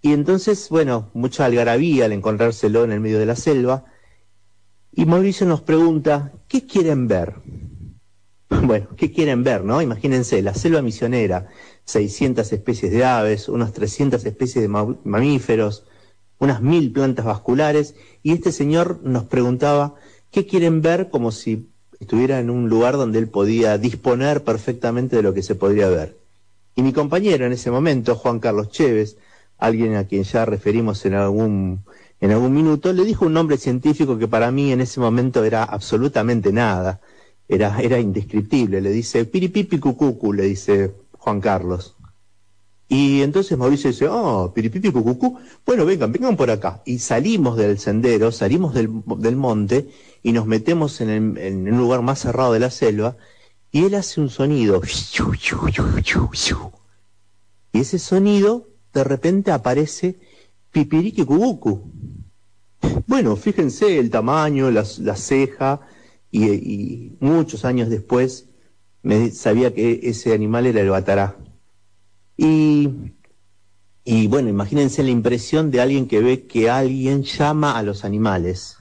[0.00, 3.84] Y entonces, bueno, mucha algarabía al encontrárselo en el medio de la selva,
[4.92, 7.34] y Mauricio nos pregunta, ¿qué quieren ver?
[8.62, 9.82] Bueno, ¿qué quieren ver, no?
[9.82, 11.48] Imagínense, la selva misionera,
[11.84, 15.84] 600 especies de aves, unas 300 especies de mamíferos,
[16.40, 19.94] unas mil plantas vasculares, y este señor nos preguntaba,
[20.32, 21.08] ¿qué quieren ver?
[21.10, 21.68] Como si
[22.00, 26.16] estuviera en un lugar donde él podía disponer perfectamente de lo que se podría ver.
[26.74, 29.16] Y mi compañero en ese momento, Juan Carlos Chévez,
[29.58, 31.84] alguien a quien ya referimos en algún
[32.20, 35.64] en algún minuto, le dijo un nombre científico que para mí en ese momento era
[35.64, 37.00] absolutamente nada,
[37.48, 41.96] era, era indescriptible, le dice piripipi cucucu, le dice Juan Carlos.
[42.92, 46.82] Y entonces Mauricio dice, oh, piripipi cucucu, bueno, vengan, vengan por acá.
[46.84, 49.88] Y salimos del sendero, salimos del, monte
[50.24, 53.16] y nos metemos en, el, en un lugar más cerrado de la selva
[53.70, 54.82] y él hace un sonido.
[57.72, 60.18] Y ese sonido de repente aparece
[60.72, 61.92] Pipiriqui Cubucu.
[63.06, 64.84] Bueno, fíjense el tamaño, la,
[65.14, 65.80] ceja,
[66.32, 68.48] y, y, muchos años después
[69.04, 71.36] me sabía que ese animal era el batará.
[72.42, 78.78] Y, bueno, imagínense la impresión de alguien que ve que alguien llama a los animales.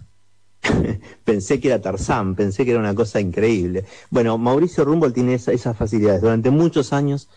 [1.26, 3.84] pensé que era Tarzán, pensé que era una cosa increíble.
[4.10, 6.22] Bueno, Mauricio Rumble tiene esas facilidades.
[6.22, 7.28] Durante muchos años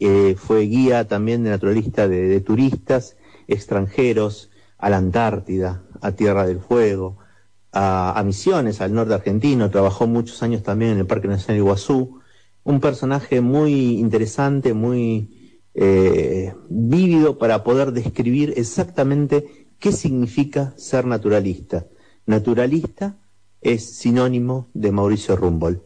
[0.00, 3.16] eh, fue guía también de naturalista de, turistas
[3.46, 7.18] extranjeros a la Antártida, a Tierra del Fuego,
[7.72, 9.70] a, Misiones, al norte argentino.
[9.70, 12.20] Trabajó muchos años también en el Parque Nacional Iguazú.
[12.64, 15.35] Un personaje muy interesante, muy
[15.78, 21.86] eh, vívido para poder describir exactamente qué significa ser naturalista.
[22.24, 23.18] Naturalista
[23.60, 25.80] es sinónimo de Mauricio Rumble.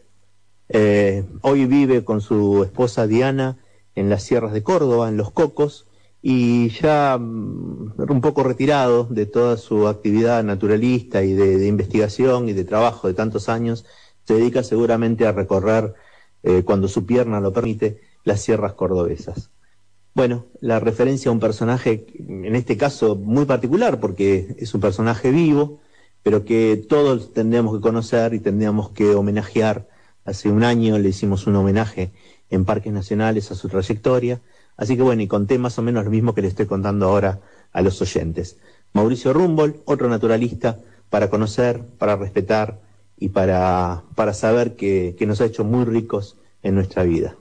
[0.69, 3.57] Eh, hoy vive con su esposa Diana
[3.93, 5.87] en las sierras de Córdoba, en Los Cocos,
[6.21, 12.53] y ya mm, un poco retirado de toda su actividad naturalista y de, investigación y
[12.53, 13.85] de trabajo de tantos años,
[14.23, 15.95] se dedica seguramente a recorrer,
[16.43, 19.51] eh, cuando su pierna lo permite, las sierras cordobesas.
[20.13, 25.31] Bueno, la referencia a un personaje, en este caso muy particular, porque es un personaje
[25.31, 25.79] vivo,
[26.21, 29.87] pero que todos tendríamos que conocer y tendríamos que homenajear.
[30.25, 32.11] Hace un año le hicimos un homenaje
[32.49, 34.41] en parques nacionales a su trayectoria.
[34.75, 37.39] Así que bueno, y conté más o menos lo mismo que le estoy contando ahora
[37.71, 38.57] a los oyentes.
[38.93, 40.77] Mauricio Rumbol, otro naturalista,
[41.09, 42.81] para conocer, para respetar
[43.17, 47.35] y para, para saber que, que nos ha hecho muy ricos en nuestra vida.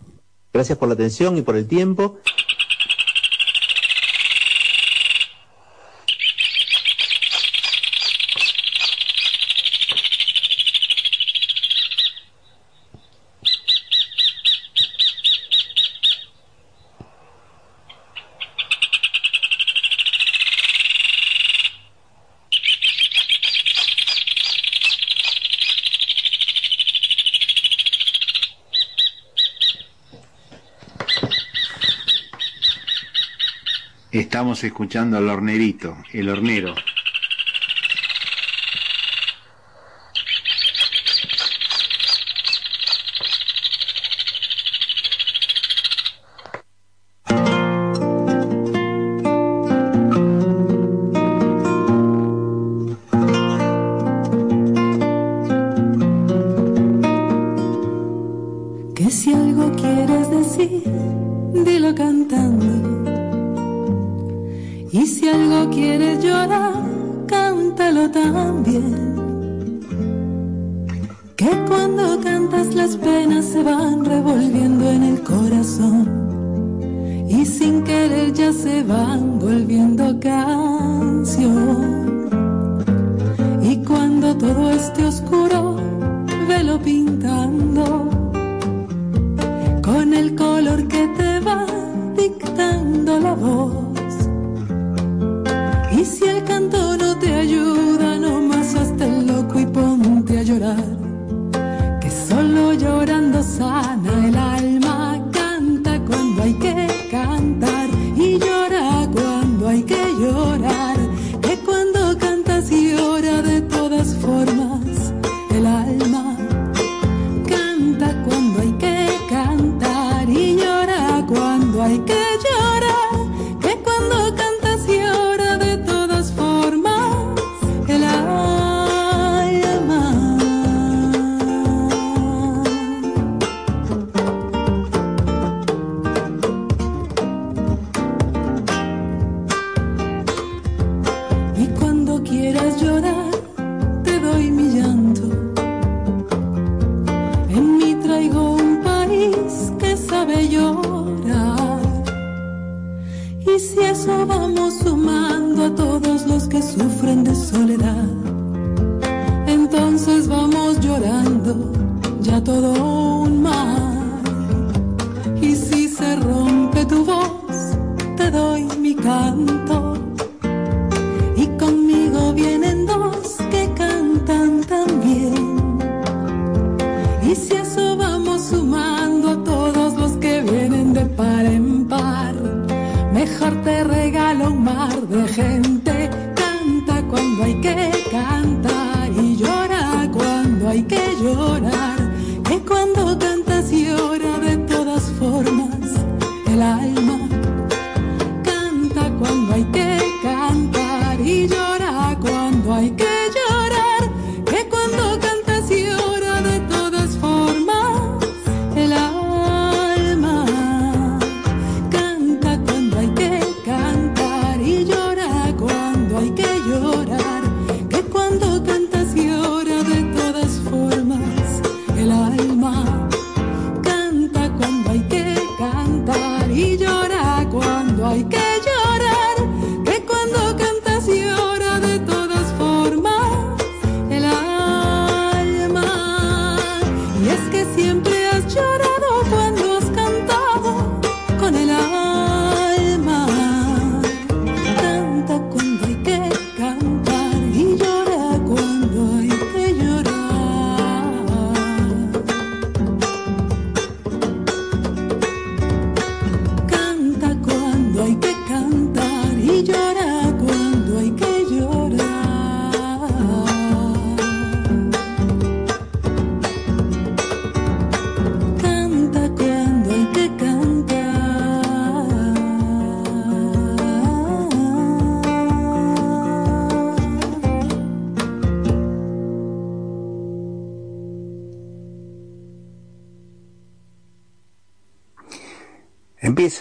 [0.52, 2.18] Gracias por la atención y por el tiempo.
[34.20, 36.74] Estamos escuchando al hornerito, el hornero.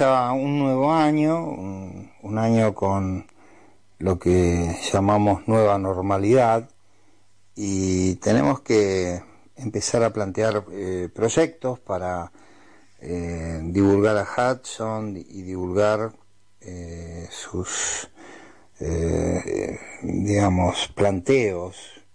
[0.01, 3.27] Un nuevo año, un, año con
[3.97, 6.69] lo que llamamos nueva normalidad
[7.53, 9.21] y tenemos que
[9.57, 12.31] empezar a plantear eh, proyectos para
[13.01, 16.13] eh, divulgar a Hudson y divulgar
[16.61, 18.09] eh, sus,
[20.01, 22.05] digamos, planteos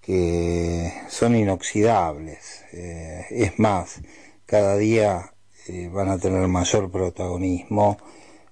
[0.00, 2.64] que son inoxidables.
[2.72, 4.00] Es más,
[4.46, 5.33] cada día
[5.66, 7.96] eh, van a tener mayor protagonismo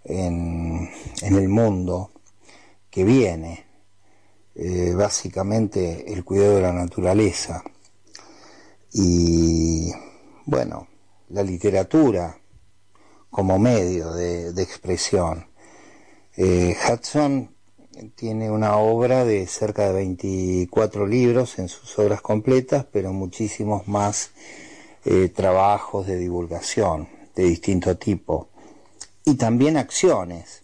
[0.04, 0.88] en,
[1.20, 2.10] el mundo
[2.90, 3.64] que viene,
[4.54, 7.62] eh, básicamente el cuidado de la naturaleza
[8.92, 9.90] y
[10.44, 10.88] bueno,
[11.28, 12.38] la literatura
[13.30, 15.46] como medio de, de expresión.
[16.36, 17.54] Eh, Hudson
[18.14, 24.30] tiene una obra de cerca de 24 libros en sus obras completas, pero muchísimos más
[25.04, 28.48] eh, trabajos de divulgación de distinto tipo
[29.24, 30.62] y también acciones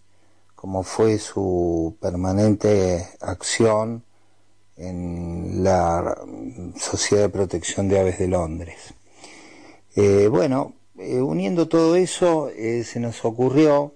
[0.55, 4.03] como fue su permanente acción
[4.77, 6.17] en la
[6.77, 8.93] Sociedad de Protección de Aves de Londres.
[9.95, 13.93] Eh, bueno, eh, uniendo todo eso, se nos ocurrió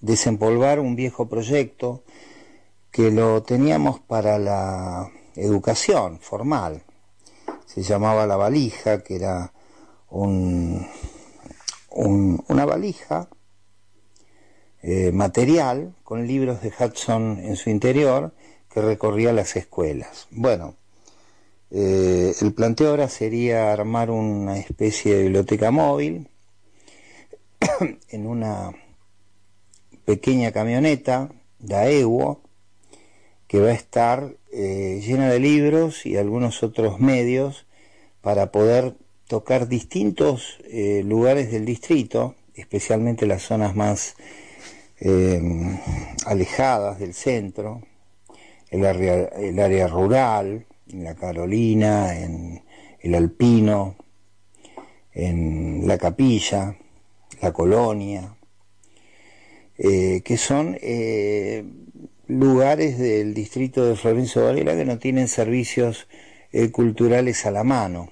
[0.00, 2.02] desempolvar un viejo proyecto
[2.90, 6.82] que lo teníamos para la educación formal.
[7.72, 9.52] Se llamaba La Valija, que era
[10.08, 10.84] un,
[11.90, 13.28] un, una valija
[14.82, 18.34] eh, material con libros de Hudson en su interior
[18.68, 20.26] que recorría las escuelas.
[20.32, 20.74] Bueno,
[21.70, 26.28] eh, el planteo ahora sería armar una especie de biblioteca móvil
[28.08, 28.72] en una
[30.04, 32.40] pequeña camioneta, la EWO,
[33.46, 37.66] que va a estar eh, llena de libros y algunos otros medios
[38.20, 38.94] para poder
[39.26, 44.16] tocar distintos eh, lugares del distrito, especialmente las zonas más
[45.00, 45.40] eh,
[46.26, 47.82] alejadas del centro,
[48.70, 52.62] el área, el área rural, en la Carolina, en
[53.00, 53.96] el Alpino,
[55.12, 56.76] en la Capilla,
[57.40, 58.34] la Colonia,
[59.78, 60.76] eh, que son
[62.30, 66.06] lugares del distrito de Florencio Varela que no tienen servicios
[66.52, 68.10] eh, culturales a la mano.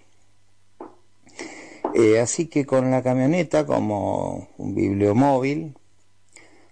[1.94, 5.74] Eh, así que con la camioneta como un bibliomóvil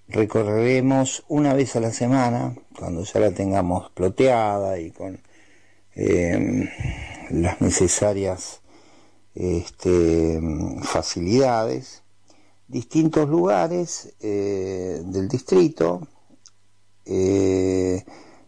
[0.09, 5.21] recorreremos una vez a la semana, cuando ya la tengamos ploteada y con
[5.95, 6.69] eh,
[7.31, 8.61] las necesarias
[9.35, 10.41] este,
[10.83, 12.03] facilidades,
[12.69, 16.07] distintos lugares eh, del distrito
[17.07, 18.05] eh,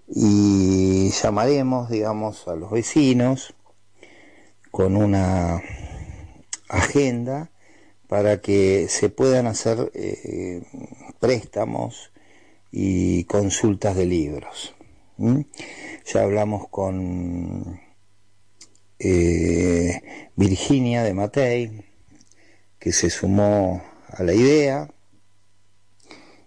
[0.09, 3.55] y llamaremos, digamos, a los vecinos
[4.71, 5.63] con una
[6.69, 7.51] agenda
[8.09, 10.63] para que se puedan hacer eh,
[11.21, 12.13] préstamos
[12.71, 14.75] y consultas de libros.
[15.19, 17.81] Ya hablamos con
[18.99, 21.85] eh, Virginia de Matei,
[22.79, 24.89] que se sumó a la idea,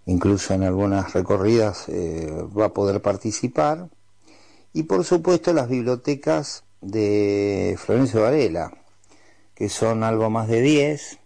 [0.05, 3.89] incluso en algunas recorridas eh, va a poder participar,
[4.73, 8.71] y por supuesto las bibliotecas de Florencio Varela,
[9.53, 11.19] que son algo más de 10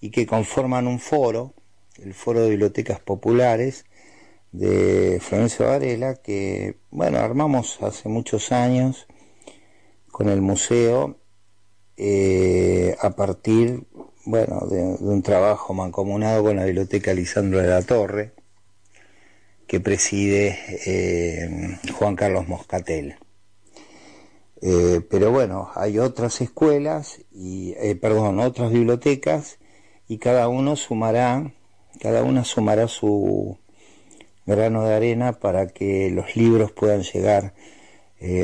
[0.00, 1.54] y que conforman un foro,
[2.02, 3.84] el Foro de Bibliotecas Populares
[4.52, 9.06] de Florencio Varela, que, bueno, armamos hace muchos años
[10.10, 11.18] con el museo
[11.96, 13.84] eh, a partir,
[14.26, 18.32] bueno, de, un trabajo mancomunado con la Biblioteca Lisandro de la Torre,
[19.66, 23.16] que preside eh, Juan Carlos Moscatel.
[24.62, 29.58] Eh, pero bueno, hay otras escuelas y, eh, perdón, otras bibliotecas
[30.08, 31.52] y cada uno sumará,
[32.00, 33.58] cada una sumará su
[34.46, 37.54] grano de arena para que los libros puedan llegar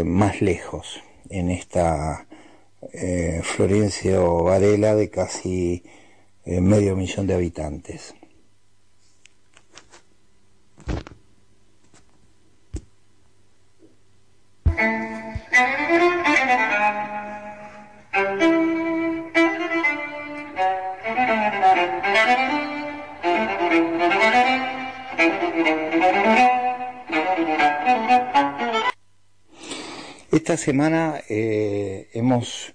[0.04, 2.26] más lejos en esta
[2.92, 5.82] eh, Florencio Varela de casi
[6.44, 8.14] eh, medio millón de habitantes.
[30.32, 32.72] Esta semana eh, hemos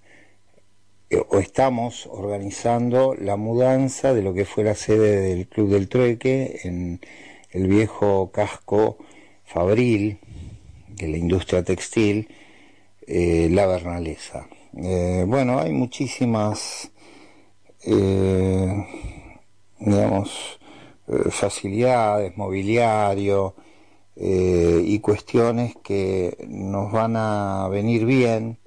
[1.09, 5.87] eh, o estamos organizando la mudanza de lo que fue la sede del Club del
[5.87, 6.99] Trueque en
[7.51, 8.97] el viejo casco
[9.45, 10.19] fabril
[10.97, 12.27] de la industria textil,
[13.07, 14.49] eh, la Bernalesa.
[14.75, 16.91] Eh, bueno, hay muchísimas
[19.79, 20.59] digamos,
[21.29, 23.55] facilidades, mobiliario
[24.15, 28.57] eh, y cuestiones que nos van a venir bien,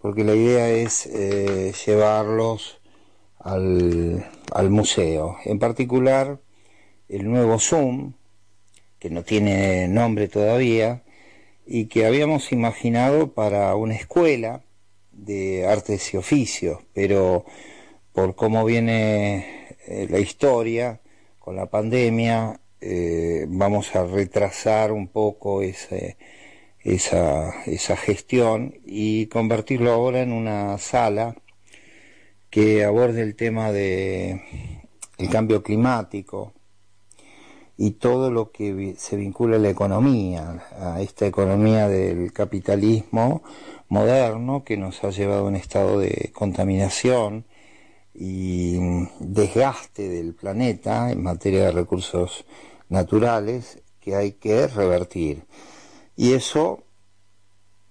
[0.00, 1.08] porque la idea es
[1.84, 2.80] llevarlos
[3.38, 5.36] al, al museo.
[5.44, 6.40] En particular,
[7.08, 8.14] el nuevo Zoom,
[8.98, 11.02] que no tiene nombre todavía,
[11.66, 14.62] y que habíamos imaginado para una escuela
[15.12, 17.44] de artes y oficios, pero
[18.12, 21.00] por cómo viene eh, la historia
[21.38, 26.16] con la pandemia, eh, vamos a retrasar un poco ese,
[26.80, 31.36] esa, esa gestión y convertirlo ahora en una sala
[32.50, 34.42] que aborde el tema de
[35.18, 36.54] el cambio climático,
[37.80, 43.42] y todo lo que se vincula a la economía, a esta economía del capitalismo
[43.88, 47.46] moderno que nos ha llevado a un estado de contaminación
[48.12, 48.76] y
[49.18, 52.44] desgaste del planeta en materia de recursos
[52.90, 55.44] naturales que hay que revertir.
[56.16, 56.82] Y eso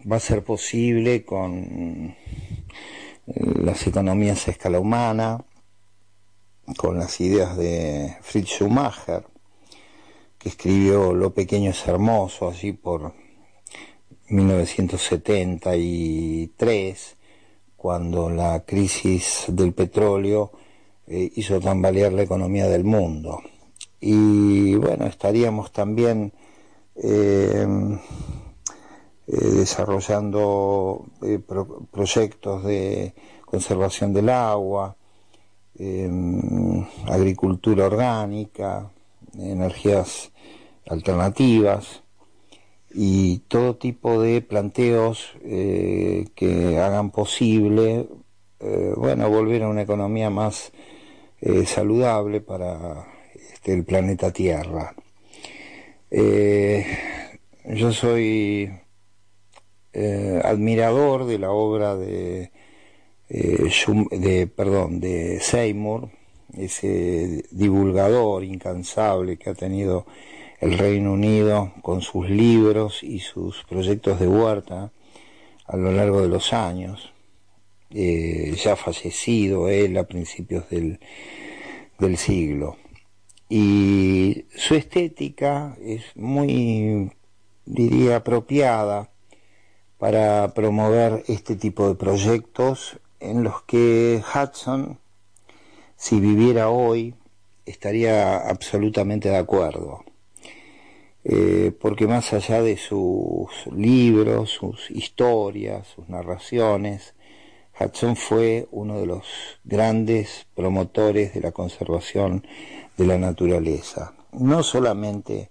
[0.09, 2.15] va a ser posible con
[3.25, 5.43] las economías a escala humana,
[6.77, 9.25] con las ideas de Fritz Schumacher,
[10.37, 13.15] que escribió Lo pequeño es hermoso, allí por
[14.29, 17.17] 1973,
[17.75, 20.51] cuando la crisis del petróleo
[21.07, 23.41] eh, hizo tambalear la economía del mundo.
[24.01, 26.33] Y bueno, estaríamos también
[26.95, 27.67] eh,
[29.27, 31.05] eh, desarrollando
[31.91, 33.13] proyectos de
[33.45, 34.95] conservación del agua,
[37.07, 38.91] agricultura orgánica,
[39.37, 40.31] energías
[40.87, 42.03] alternativas
[42.91, 48.07] y todo tipo de planteos eh, que hagan posible,
[48.59, 50.71] eh, bueno, volver a una economía más
[51.41, 53.07] eh, saludable para
[53.60, 54.95] este, el planeta Tierra.
[57.66, 58.72] yo soy
[60.43, 62.51] admirador de la obra de,
[63.28, 66.10] de, perdón, de Seymour,
[66.57, 70.05] ese divulgador incansable que ha tenido
[70.62, 74.91] el Reino Unido con sus libros y sus proyectos de huerta
[75.66, 77.14] a lo largo de los años,
[77.91, 80.99] eh, ya fallecido él a principios del,
[81.99, 82.78] del siglo.
[83.49, 87.11] Y su estética es muy,
[87.65, 89.09] diría, apropiada
[89.97, 94.99] para promover este tipo de proyectos en los que Hudson
[95.99, 97.13] si viviera hoy,
[97.65, 100.05] estaría absolutamente de acuerdo.
[101.25, 107.15] Eh, porque más allá de sus libros, sus historias, sus narraciones,
[107.77, 109.25] Hudson fue uno de los
[109.65, 112.47] grandes promotores de la conservación
[112.99, 115.49] de la naturaleza, no solamente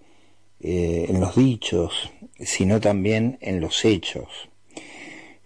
[0.60, 4.50] eh, en los dichos, sino también en los hechos.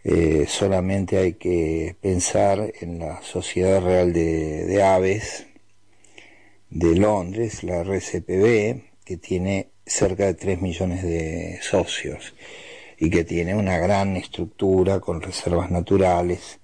[0.03, 5.47] Eh, solamente hay que pensar en la Sociedad Real de, Aves
[6.71, 12.35] de Londres, la RCPB, que tiene cerca de 3 millones de socios
[12.99, 16.59] y que tiene una gran estructura con reservas naturales,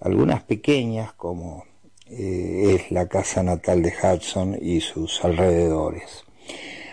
[0.00, 1.64] algunas pequeñas como
[2.08, 6.24] eh, es la casa natal de Hudson y sus alrededores.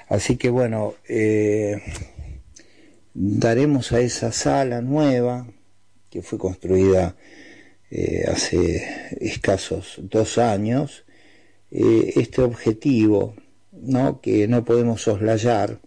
[0.07, 1.81] Así que bueno, eh,
[3.13, 5.47] daremos a esa sala nueva,
[6.09, 7.15] que fue construida
[7.91, 8.83] eh, hace
[9.21, 11.05] escasos dos años,
[11.69, 13.35] este objetivo
[13.71, 14.21] ¿no?
[14.21, 15.79] que no podemos soslayar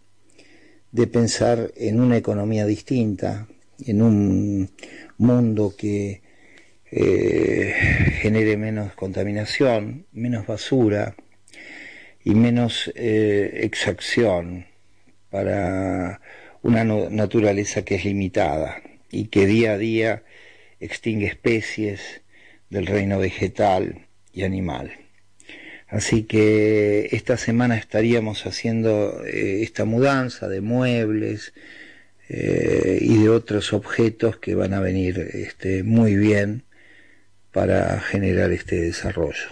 [0.91, 3.47] de pensar en una economía distinta,
[3.85, 4.71] en un
[5.19, 6.23] mundo que
[6.97, 7.75] eh,
[8.21, 11.15] genere menos contaminación, menos basura
[12.25, 14.67] y menos exacción
[15.31, 16.21] para
[16.63, 20.23] una naturaleza que es limitada y que día a día
[20.81, 22.23] extingue especies
[22.71, 24.93] del reino vegetal y animal.
[25.89, 31.55] Así que esta semana estaríamos haciendo eh, esta mudanza de muebles
[32.29, 36.65] eh, y de otros objetos que van a venir este, muy bien
[37.57, 39.49] para generar este desarrollo.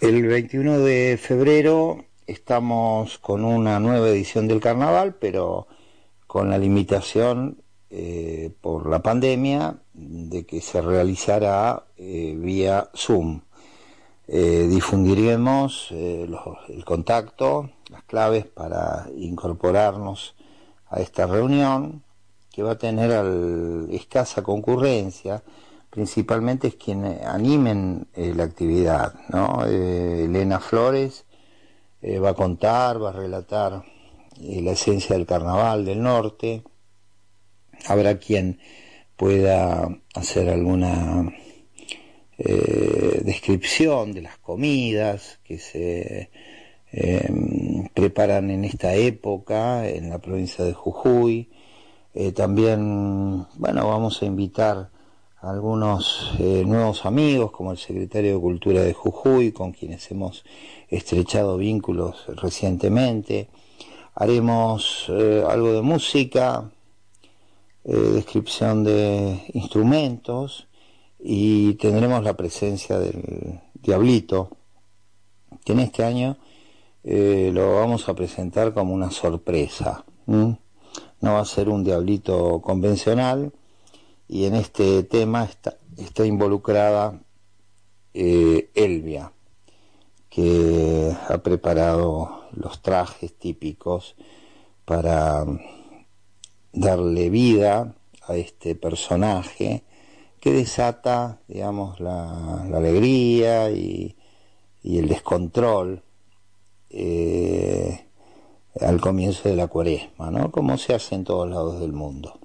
[0.00, 5.66] El 21 de febrero estamos con una nueva edición del carnaval, pero
[6.26, 7.58] con la limitación
[7.90, 13.42] eh, por la pandemia de que se realizará eh, vía Zoom.
[14.28, 20.36] Eh, difundiremos el contacto, las claves para incorporarnos
[20.88, 22.02] a esta reunión
[22.54, 23.10] que va a tener
[23.90, 25.42] escasa concurrencia,
[25.90, 29.66] principalmente es quien animen eh, la actividad, ¿no?
[29.66, 31.24] Eh, Elena Flores
[32.00, 33.82] eh, va a contar, va a relatar
[34.40, 36.62] la esencia del carnaval del norte,
[37.86, 38.60] habrá quien
[39.16, 41.32] pueda hacer alguna
[42.36, 46.30] descripción de las comidas que se
[47.94, 51.48] preparan en esta época en la provincia de Jujuy,
[52.16, 54.88] eh, también, bueno, vamos a invitar
[55.40, 60.44] a algunos eh, nuevos amigos, como el secretario de Cultura de Jujuy, con quienes hemos
[60.88, 63.48] estrechado vínculos recientemente.
[64.14, 66.70] Haremos eh, algo de música,
[67.82, 70.68] descripción de instrumentos
[71.18, 74.56] y tendremos la presencia del Diablito,
[75.64, 76.38] que en este año
[77.02, 80.02] lo vamos a presentar como una sorpresa
[81.24, 83.52] no va a ser un diablito convencional.
[84.28, 87.18] Y en este tema está, está involucrada
[88.12, 89.32] eh, Elvia,
[90.28, 94.16] que ha preparado los trajes típicos
[94.84, 95.46] para
[96.72, 97.94] darle vida
[98.28, 99.82] a este personaje
[100.40, 104.14] que desata, digamos, la, alegría y,
[104.82, 106.02] el descontrol
[106.90, 108.03] eh,
[108.80, 110.50] al comienzo de la cuaresma, ¿no?
[110.50, 112.38] Como se hace en todos lados del mundo.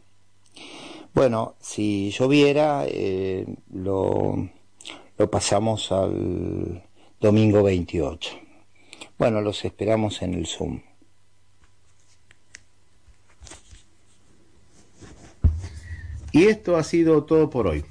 [1.14, 4.50] Bueno, si lloviera, eh, lo,
[5.18, 6.84] lo pasamos al
[7.20, 8.32] domingo 28.
[9.18, 10.82] Bueno, los esperamos en el Zoom.
[16.32, 17.84] Y esto ha sido todo por hoy.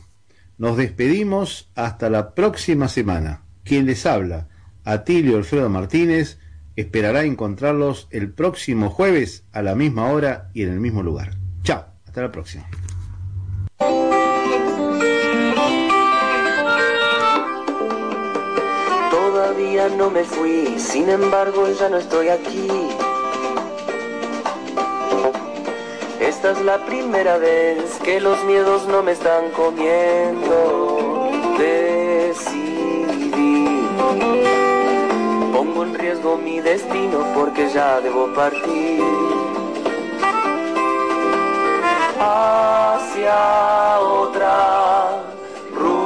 [0.59, 3.43] Nos despedimos hasta la próxima semana.
[3.65, 4.49] Quien les habla,
[4.85, 6.39] Atilio Alfredo Martínez,
[6.81, 11.31] esperará encontrarlos el próximo jueves a la misma hora y en el mismo lugar.
[11.65, 12.69] Chao, hasta la próxima.
[19.11, 22.69] Todavía no me fui, sin embargo ya no estoy aquí.
[26.21, 31.29] Esta es la primera vez que los miedos no me están comiendo.
[31.59, 32.69] Decidí
[35.69, 39.03] Pongo en riesgo mi destino porque ya debo partir
[42.19, 45.25] hacia otra
[45.75, 46.01] ruta.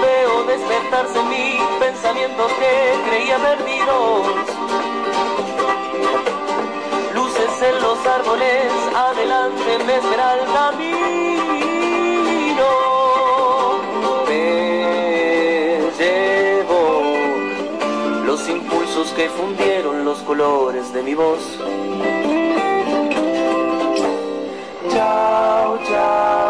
[0.00, 4.54] Veo despertarse mis pensamientos que creía perdidos
[7.64, 10.93] en los árboles, adelante me espera el camino.
[19.12, 21.58] Que fundieron los colores de mi voz.
[24.90, 26.43] Chao, chao.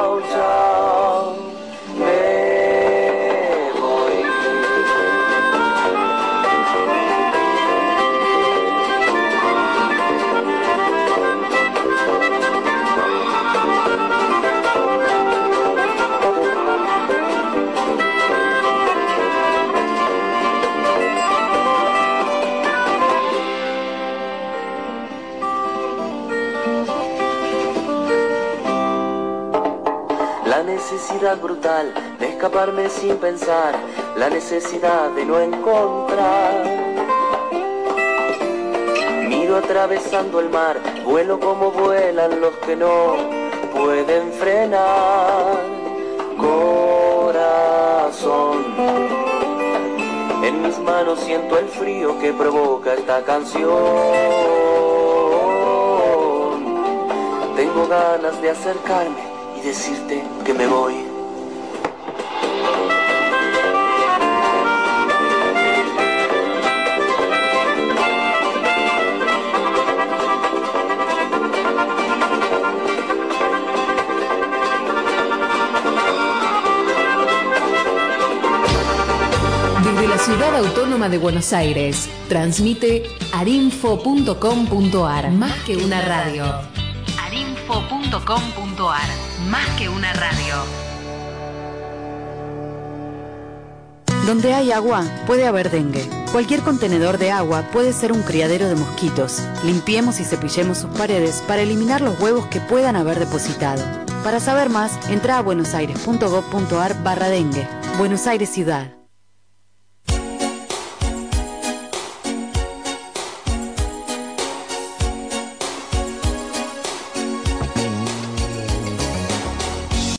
[31.32, 33.74] Brutal de escaparme sin pensar,
[34.16, 36.64] la necesidad de no encontrar.
[39.28, 43.16] Miro atravesando el mar, vuelo como vuelan los que no
[43.74, 45.62] pueden frenar.
[46.36, 47.76] Corazón,
[50.42, 53.72] en mis manos siento el frío que provoca esta canción.
[57.56, 61.03] Tengo ganas de acercarme decirte que me voy.
[81.04, 83.02] Autónoma de Buenos Aires, transmite
[83.32, 86.46] arinfo.com.ar, más que una radio.
[87.20, 89.08] arinfo.com.ar
[89.50, 90.54] más que una radio.
[94.26, 96.08] Donde hay agua, puede haber dengue.
[96.32, 99.42] Cualquier contenedor de agua puede ser un criadero de mosquitos.
[99.62, 103.82] Limpiemos y cepillemos sus paredes para eliminar los huevos que puedan haber depositado.
[104.22, 107.68] Para saber más, entra a buenosaires.gov.ar barra dengue.
[107.98, 109.03] Buenos Aires Ciudad.